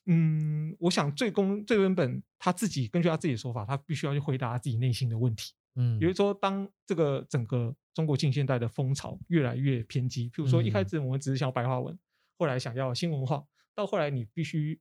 [0.07, 5.53] 嗯，我想最公最根本，他自己根据他自己的说法，他必须要去回答他自己内心的问题。
[5.81, 11.99] 嗯，比如说，当这个整个中国近现代的风潮越来越偏激，譬如说一开始我们只是想要白话文，嗯、
[12.37, 14.81] 后来想要新文化，到后来你必须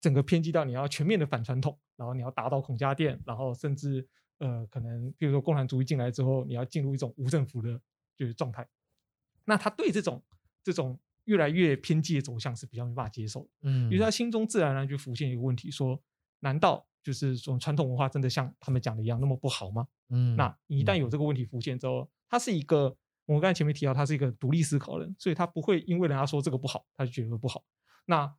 [0.00, 4.06] 整个偏激到你要全面的反传统，然后你要打倒孔家店，然后甚至
[4.38, 7.80] 呃可能比如说共产主义进来之后，你要进入一种无政府的
[8.16, 8.68] 就是状态。
[9.44, 10.20] 那他对这种
[10.64, 16.02] 这种越来越偏激的走向是比较没办法接受的，嗯，于是他心中自然而然就浮现一个问题：说，
[16.40, 19.86] 难道就是说传统文化真的像他们讲的一样那么不好吗？
[20.08, 27.64] 嗯，那一旦有这个问题浮现之后，他是一个我们刚才前面提到，他是一个独立思考的人，所以他不会因为人家说这个不好，他就觉得不好。
[28.04, 28.32] 那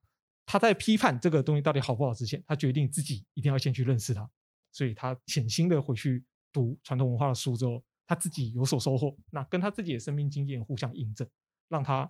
[0.45, 4.29] 他在批判这个东西到底好不好之前，他决定自己一定要先去认识它，
[4.71, 7.83] 所以他潜心的回去读传统文化的书之后。
[8.09, 11.27] 他自己有所收获，那跟他自己的生命经验互相印证，
[11.67, 12.09] 让他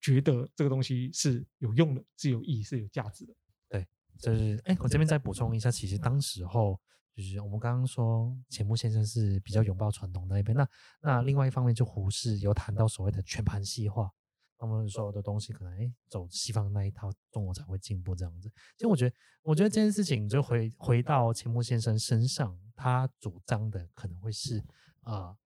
[0.00, 3.32] 觉得这个东西是有用的，是有意义，是有价值的。
[3.68, 3.86] 对，
[4.18, 6.80] 就是哎，我这边再补充一下，其实当时候
[7.18, 10.68] 就是我们刚刚说钱穆先生是比较拥抱传统那一边，那
[11.00, 14.08] 那另外一方面就胡适有谈到所谓的全盘西化，
[14.56, 18.48] 他们所有的东西可能哎走西方那一套，中国才会进步这样子。
[18.76, 24.64] 其实我觉得，我觉得这件事情就回回到钱穆先生身上，他主张的可能会是。
[25.00, 25.36] 啊、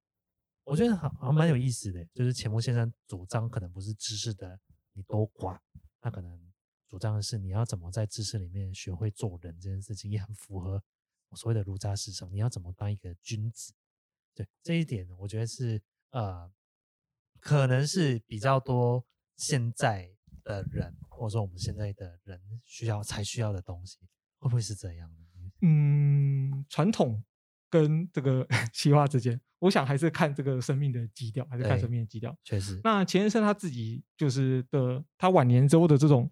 [0.64, 4.60] 我觉得好还蛮有意思的，就是钱穆先生主张可能不是知识的
[4.92, 5.58] 你多寡，
[6.02, 6.38] 他可能
[6.86, 10.82] 主张的是你要怎么在知识里面学会做人这件事情，也很符合
[11.34, 12.30] 所谓的儒家思想。
[12.32, 13.72] 你要怎么当一个君子？
[14.34, 16.50] 对这一点，我觉得是呃，
[17.40, 19.04] 可能是比较多
[19.36, 20.10] 现在
[20.44, 23.98] 的人，或者说我们现在的人需要才需要的东西，
[24.38, 25.22] 会不会是这样的？
[25.60, 27.22] 嗯，传统。
[27.72, 32.36] 跟这个 西化之间，我想还是看这个生命的基调，还是看生命的基调。
[32.44, 36.30] 确实，那钱先生他自己就是的，他晚年之后的这种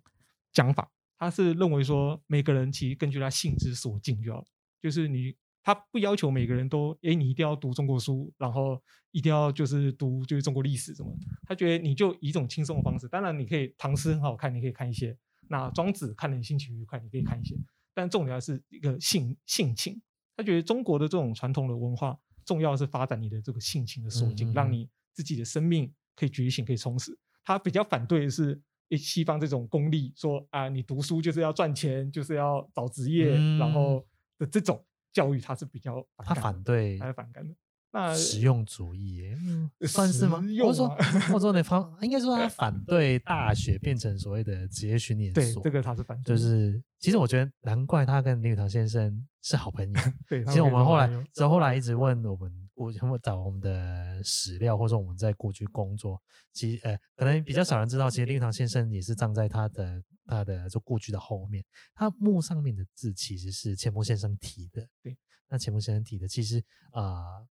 [0.52, 4.44] 讲法，他是认为说，每个人其实根据他性之所境就好，
[4.80, 11.14] 就是你他不要求每个人都，哎，你一定要读中国书，然后一定要就是读就是中国历史什么，
[11.46, 15.16] 他觉得你就以一种轻松的方式，当然你可以唐诗很好看，你可以看一些，
[15.48, 17.54] 那庄子看得你心情愉快，你可以看一些，
[17.92, 20.00] 但重点还是一个性性情。
[20.36, 27.18] 他觉得中国的这种传统的文化，重要的是发展你的这个性情的锁境，让你自己的生命可以觉醒，可以充实。
[27.44, 28.58] 他比较反对的是
[28.96, 34.02] 西方这种功利，说啊，你读书就是要赚钱，就是要找职业，然后
[34.40, 37.54] 的这种教育，他是比较他反对，他是反感的。
[37.92, 39.34] 那实用主义，
[39.80, 40.40] 算是吗？
[40.62, 40.88] 或者说，
[41.26, 45.42] 或者说那方应该说他 反对大学变成所谓的职业训练所。
[45.42, 46.36] 对，这个他是反对。
[46.36, 50.00] 就是其实我觉得难怪他跟林语堂先生是好朋友。
[50.28, 56.22] 对，其实我们后来之后后来一直问我们故，找我们的史料，或者说我们在故居工作，
[56.52, 61.64] 其实呃可能比较少人知道，其实林语堂先生也是葬在他的他的就故居的后面，
[61.94, 64.88] 他墓上面的字其实是钱穆先生题的。
[65.02, 65.16] 对，
[65.48, 67.02] 那钱穆先生题的其实啊。
[67.02, 67.48] 呃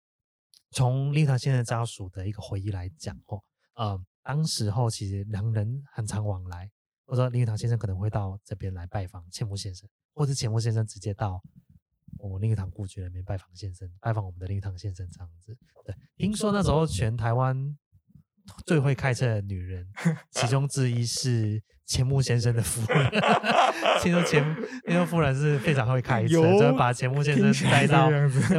[0.76, 3.39] 从林语堂先生家属的一个回忆来讲，哦，
[3.76, 6.67] 呃，当时候其实两人很常往来，
[7.05, 11.39] 或者说林语堂先生可能会到这边来拜访钱穆先生，或者钱穆先生直接到
[12.18, 15.57] 我们林语堂故居那边拜访先生，拜访我们的林语堂先生这样子。
[15.86, 17.78] 对，听说那时候全台湾
[18.66, 19.88] 最会开车的女人，
[20.32, 21.61] 其中之一是。
[21.86, 23.11] 钱穆先生的夫人，
[24.01, 24.41] 听说钱，
[24.86, 28.07] 听说夫人是非常会开车，就是把钱穆先生带到。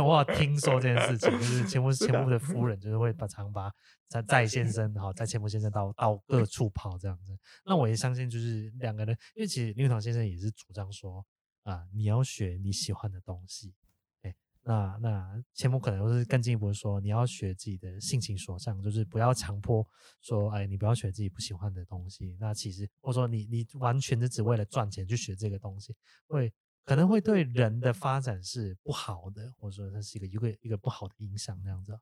[0.04, 3.72] 我有听说这件事情，就是钱穆钱穆的夫人就是会把常把
[4.08, 7.34] 在在先生哈，在钱穆先生到到各处跑这样子。
[7.64, 11.24] 那我也相信，就是两个人，因为其实林语堂先生也是主张说
[11.64, 13.74] 啊，你要学你喜欢的东西。
[14.22, 14.34] 哎
[14.66, 19.86] 那那钱穆可能就是更进一步说，你要学自己的性情所向，就是不要强迫
[20.22, 22.34] 说，哎，你不要学自己不喜欢的东西。
[22.40, 25.94] 那其实或者说你你完全是只为了赚钱去学这个东西，
[26.26, 26.50] 会
[26.82, 31.92] 可能会对人的发展是不好的，或者说它是一个一个一个不好的影响那样子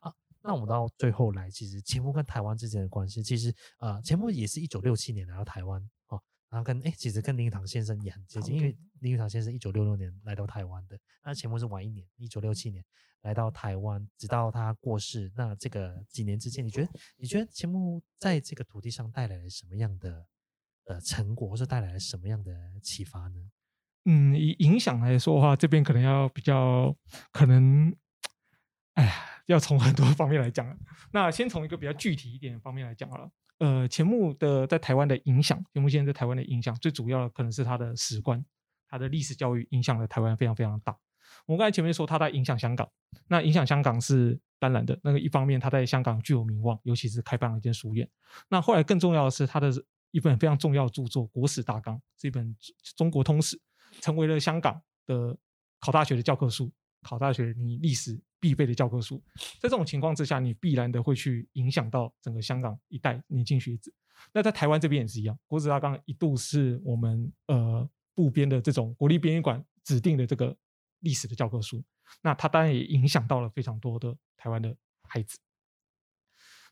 [0.00, 0.14] 啊。
[0.44, 5.90] 那我们到最后来，其实钱穆跟台湾之间的关系，其实啊，钱穆也是一九六七年来到台湾。
[6.52, 12.84] 然后跟哎，其实跟林语堂先生也很接近，因为林语堂先生一九六六年来到台湾的，那钱穆是晚一年，一九六七年
[13.22, 15.32] 来到台湾，直到他过世。
[15.34, 20.26] 那这个几年之间，你觉得你觉得钱穆在这个土地上带来了什么样的
[20.84, 23.50] 呃成果，或是带来了什么样的启发呢？
[24.04, 26.94] 嗯，以影响来说的话，这边可能要比较
[27.32, 27.96] 可能，
[28.92, 29.12] 哎呀，
[29.46, 30.78] 要从很多方面来讲。
[31.12, 33.30] 那先从一个比较具体一点的方面来讲好了。
[33.58, 38.44] 呃，钱穆的在台湾的影响，钱穆先生在台湾的影响，最主要的可能是他的史观，
[38.88, 40.96] 他的历史教育影响了台湾非常非常大。
[41.46, 42.88] 我们刚才前面说他在影响香港，
[43.28, 44.98] 那影响香港是当然的。
[45.02, 48.08] 那个一方面他在香港具有名望，尤其是开办了一间书院。
[48.48, 49.70] 那后来更重要的是他的
[50.10, 52.54] 一本非常重要著作《国史大纲》，是一本
[52.96, 53.58] 中国通史，
[54.00, 55.36] 成为了香港的
[55.80, 56.70] 考大学的教科书，
[57.02, 59.22] 考大学你历史必备的教科书。
[59.60, 63.94] 在这种情况之下，你必然的会去影响到整个香港一代年轻学子。
[64.32, 70.56] 那在台湾这边也是一样，《国史大纲》一度是我们呃部编的这种国立编译馆指定的这个
[70.98, 71.80] 历史的教科书。
[72.20, 74.76] 那它当然也影响到了非常多的台湾的
[75.08, 75.38] 孩子。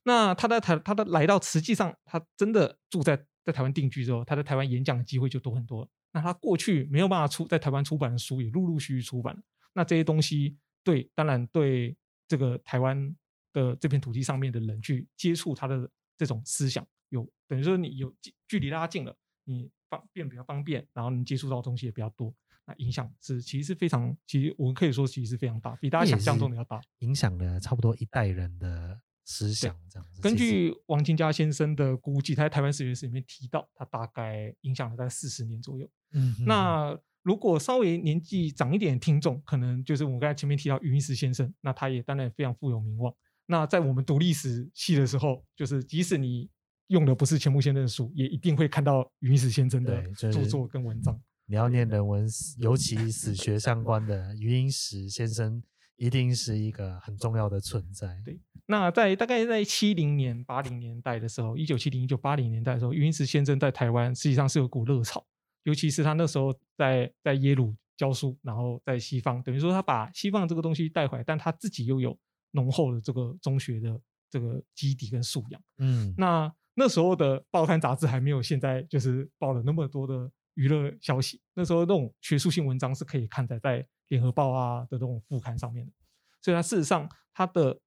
[0.03, 5.89] 那他在台，他的来到，实际上他真的住在在台湾定居之后，他在台湾演讲的机会就多很多。
[6.13, 9.41] 那他过去没有办法出在台湾出版的书，也陆陆续续出版。
[9.75, 13.15] 那这些东西，对，当然对这个台湾
[13.53, 18.15] 的这片土地上面的人去接触他的这种思想，有等于说你有
[18.49, 22.35] 距离拉近了，你方便比较方便，然后你接触到的东西也比较多。
[22.67, 29.01] 那影响是其实是非常，其实我们可以说其实是非常大，比大家想象中的要大，影响了差不多一代人的。
[29.27, 30.21] 思想这样子。
[30.21, 35.89] 根据王金佳先生的估计，他在台湾史学史里面提到，他大概影响了大概四十年左右。
[36.11, 43.13] 嗯哼，那如果稍微年纪长一点的听众，可能就是我们刚才前面提到余英时先生，那他也当然非常富有名望。
[43.47, 46.49] 那在我们读历史系的时候，就是即使你
[46.87, 51.21] 用的不是钱穆先生的书，也一定会看到余英时先生的著作跟文章。
[51.47, 52.27] 你要念人文，
[52.59, 55.63] 尤其史学相关的，余英时先生
[55.97, 58.23] 一定是一个很重要的存在。
[58.25, 58.39] 对。
[58.67, 65.27] 那在大概在七零年、八零年代的时候，一九七零、一九八零年代的时候，余英时先生在台湾实际上是有股热潮，
[65.65, 72.19] 尤其是他那时候在在耶鲁教书，然后在西方，等于说他把西方这个东西带回来，但他自己又有
[72.53, 75.63] 浓厚的这个中学的这个基底跟素养。
[75.79, 85.93] 嗯，那那时候的报刊杂志还没有现在就是报了那么多的娱乐消息，那时候那种学术性文章是可以看在在联合报啊的这种副刊上面的，
[86.41, 87.81] 所以他事实上他的。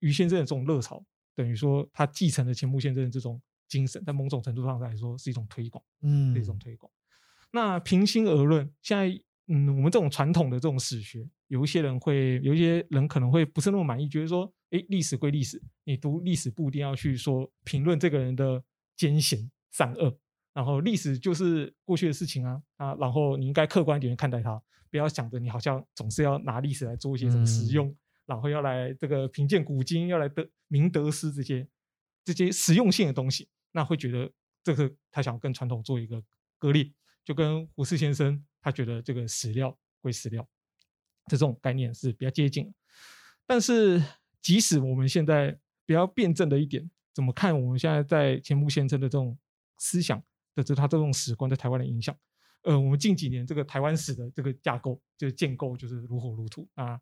[0.00, 1.04] 于先生的这种热潮，
[1.34, 6.88] 等于说他继承了钱穆先生的这种精神，在某种程度上来说是一种推广，嗯，是一种推广。
[7.50, 9.08] 那平心而论，现在，
[9.46, 18.62] 嗯，我们这种传统的这种史学，有一些人会，有一些人可能会不是那么满意，觉得说，哎，历史归历史，你读历史不一定要去说评论这个人的
[18.96, 20.18] 奸贤善恶，
[20.52, 27.88] 然后历史就是过去的事情啊，啊，然后你应该客观一点看待它，不要想着你好像总是要拿历史来做一些什么实用。
[27.88, 27.96] 嗯
[28.28, 31.66] 然后要来这个评鉴古今，要来得明得失这些
[32.22, 34.30] 这些实用性的东西，那会觉得
[34.62, 36.22] 这个他想跟传统做一个
[36.58, 36.92] 割裂，
[37.28, 40.48] 就跟胡适先生他觉得这个史料归史料，
[41.26, 42.72] 这种概念是比较接近。
[43.46, 44.02] 但是
[44.40, 45.50] 即使我们现在
[45.84, 49.36] 比较辩证的一点，怎么看我们现在在钱穆先生的这种
[49.76, 50.18] 思想
[50.54, 52.16] 的这他这种史观在台湾的影响？
[52.62, 56.98] 呃，我们近几年这个台湾史的这个架构就是建构就是如火如荼啊。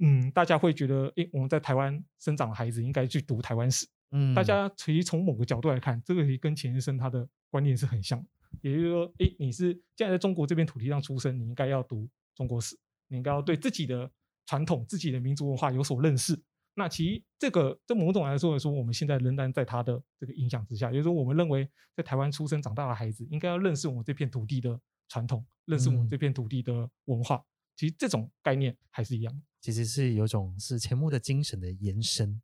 [0.00, 3.86] 嗯，大家会觉得，诶，我们在台湾生长的孩子应该去读台湾史。
[4.10, 8.22] 嗯，大家其实从某个角度来看，这个跟钱先生他的观念是很像。
[8.62, 12.78] 也就是说，诶，你是现在在中国这片土地上出生，你应该要读中国史，
[13.08, 14.10] 你应该要对自己的
[14.46, 16.40] 传统、自己的民族文化有所认识。
[16.74, 20.90] 那其实这个，在某种来说来说，我们现在仍然在他的这个影响之下。
[20.90, 27.36] 也就是说，我们认为在台湾出生长大的孩子，应该要认识我们这片土地的传统，认识我们这片土地的文化。
[27.36, 27.44] 嗯
[27.76, 32.40] 其实这种概念还是一样，其实是有种是钱穆的精神的延伸，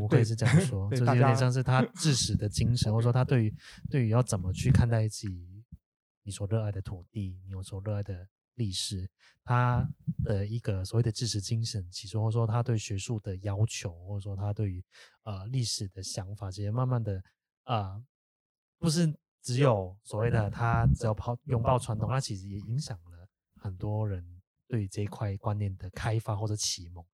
[0.00, 3.54] 我可以是这样说， 就是有点像是他治史的精神，或者说他对于
[3.90, 5.64] 对于要怎么去看待自己
[6.22, 9.08] 你所热爱的土地，你所热爱的历史，
[9.44, 9.86] 他
[10.24, 14.84] 的一个所谓的治史精神，其实或者说他对学术的要求，或者说他对于
[15.24, 17.22] 呃历史的想法，这些慢慢的
[17.64, 18.04] 啊、呃，
[18.78, 24.24] 不是只有所谓的他只要抛拥抱传统，他其实也影响了很多人。
[24.66, 27.04] 对于这一块观念的开发或者启蒙，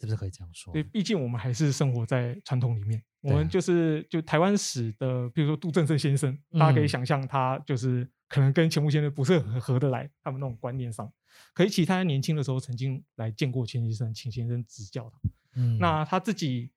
[0.00, 0.72] 是不是可以这样说？
[0.72, 3.02] 对，毕竟我们还是生活在传统里面。
[3.20, 11.10] 我们就是就台湾史的，比如说杜正胜先生，大家可以想象他就是可能跟钱穆先生不是很合得来，他们那种观念上。
[11.54, 15.18] 可以，其他年轻的时候曾经来见过钱先生，请先生指教他。
[15.56, 16.70] 嗯，那他自己，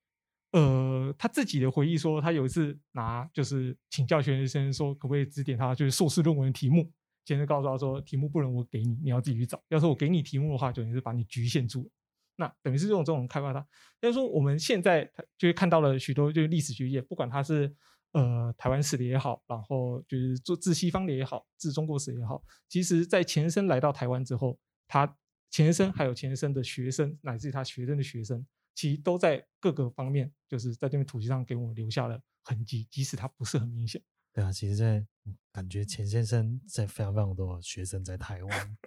[0.52, 6.90] 呃，他自己的回忆说，他有一次拿就是请教钱先生说，可不可以指点他，就是硕士论文的题目。
[7.26, 9.62] 先生告诉他说：“题目不能我给你，你要自己去找。
[9.68, 11.90] 要是我给你题目的话，就等于是把你局限住了。
[12.38, 13.66] 那等于是这种这种开发它。
[14.00, 15.04] 但是说我们现在
[15.36, 17.74] 就是看到了许多就是历史学界，不管它是
[18.12, 25.06] 呃台湾史的也好，然后就是做治西方的也好，治中国史也好，其实在钱先生来到台湾之后，他
[25.50, 34.00] 钱先生还有钱先生的学生，乃至于他学生的学生，其实都在各个方面，就是在这片土地上给我们留下了痕迹，即使他不是很明显。”
[34.32, 35.04] 对啊，其实在
[35.50, 38.78] 感觉钱先生在非常非常多学生在台湾，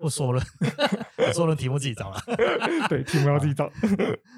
[0.00, 0.42] 不说了，
[1.18, 2.18] 我说了题目自己找了，
[2.88, 3.70] 对，题目要自己找。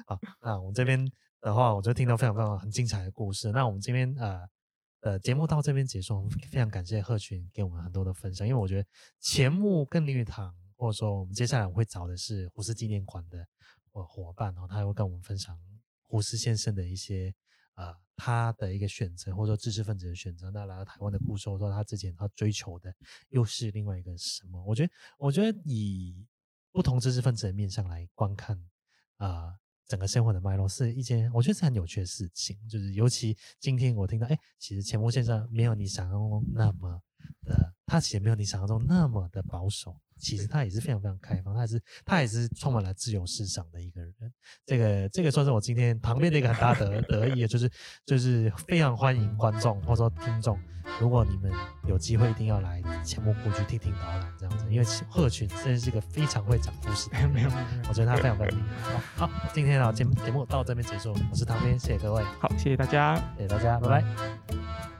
[0.05, 1.09] 好，那我们这边
[1.39, 3.49] 的话，我就听到非常非常很精彩的故事。
[3.53, 4.41] 那我们这边呃
[4.99, 8.85] 呃节目到这边结束，我们非常感谢贺群给我们很多的分享，因为我觉得
[9.21, 13.47] 钱穆跟林语堂，或者说我们接下来我会找的是胡适纪念馆的
[13.89, 15.57] 伙伙伴，然后他会跟我们分享
[16.01, 17.33] 胡适先生的一些
[17.75, 20.51] 呃他的一个选择，或者说知识分子的选择。
[20.51, 22.93] 那来到台湾的故事，或者说他之前他追求的
[23.29, 24.63] 又是另外一个什么？
[24.63, 26.25] 我觉得，我觉得以
[26.71, 28.57] 不同知识分子的面向来观看
[29.17, 29.27] 啊。
[29.27, 32.57] 呃整个生活的脉络是一件，我觉得是很有趣的事情。
[32.69, 36.99] 就是尤其今天我听到，哎，其实钱穆先生没有你想象中那么
[37.45, 39.95] 的，他其实没有你想象中那么的保守。
[40.15, 44.13] 其实他也是非常非常开放，他也是他也是充满了自由市场的一个人。
[44.65, 47.69] 这个这个算是我今天旁边的一个很大的得意，就是
[48.05, 50.57] 就是非常欢迎观众或者说听众，
[51.01, 51.51] 如果你们
[51.89, 57.29] 有机会，一定要来钱穆故居听听导览这样子，因为鹤群真的是一个非常会讲故事的人。
[57.29, 57.49] 没有
[57.89, 58.97] 我觉得他非常非常厉害。
[59.17, 62.23] 好，今天的节目节目到这边结束，我是唐编，谢谢各位。
[62.39, 64.92] 好，谢谢大家，谢谢大家，拜拜。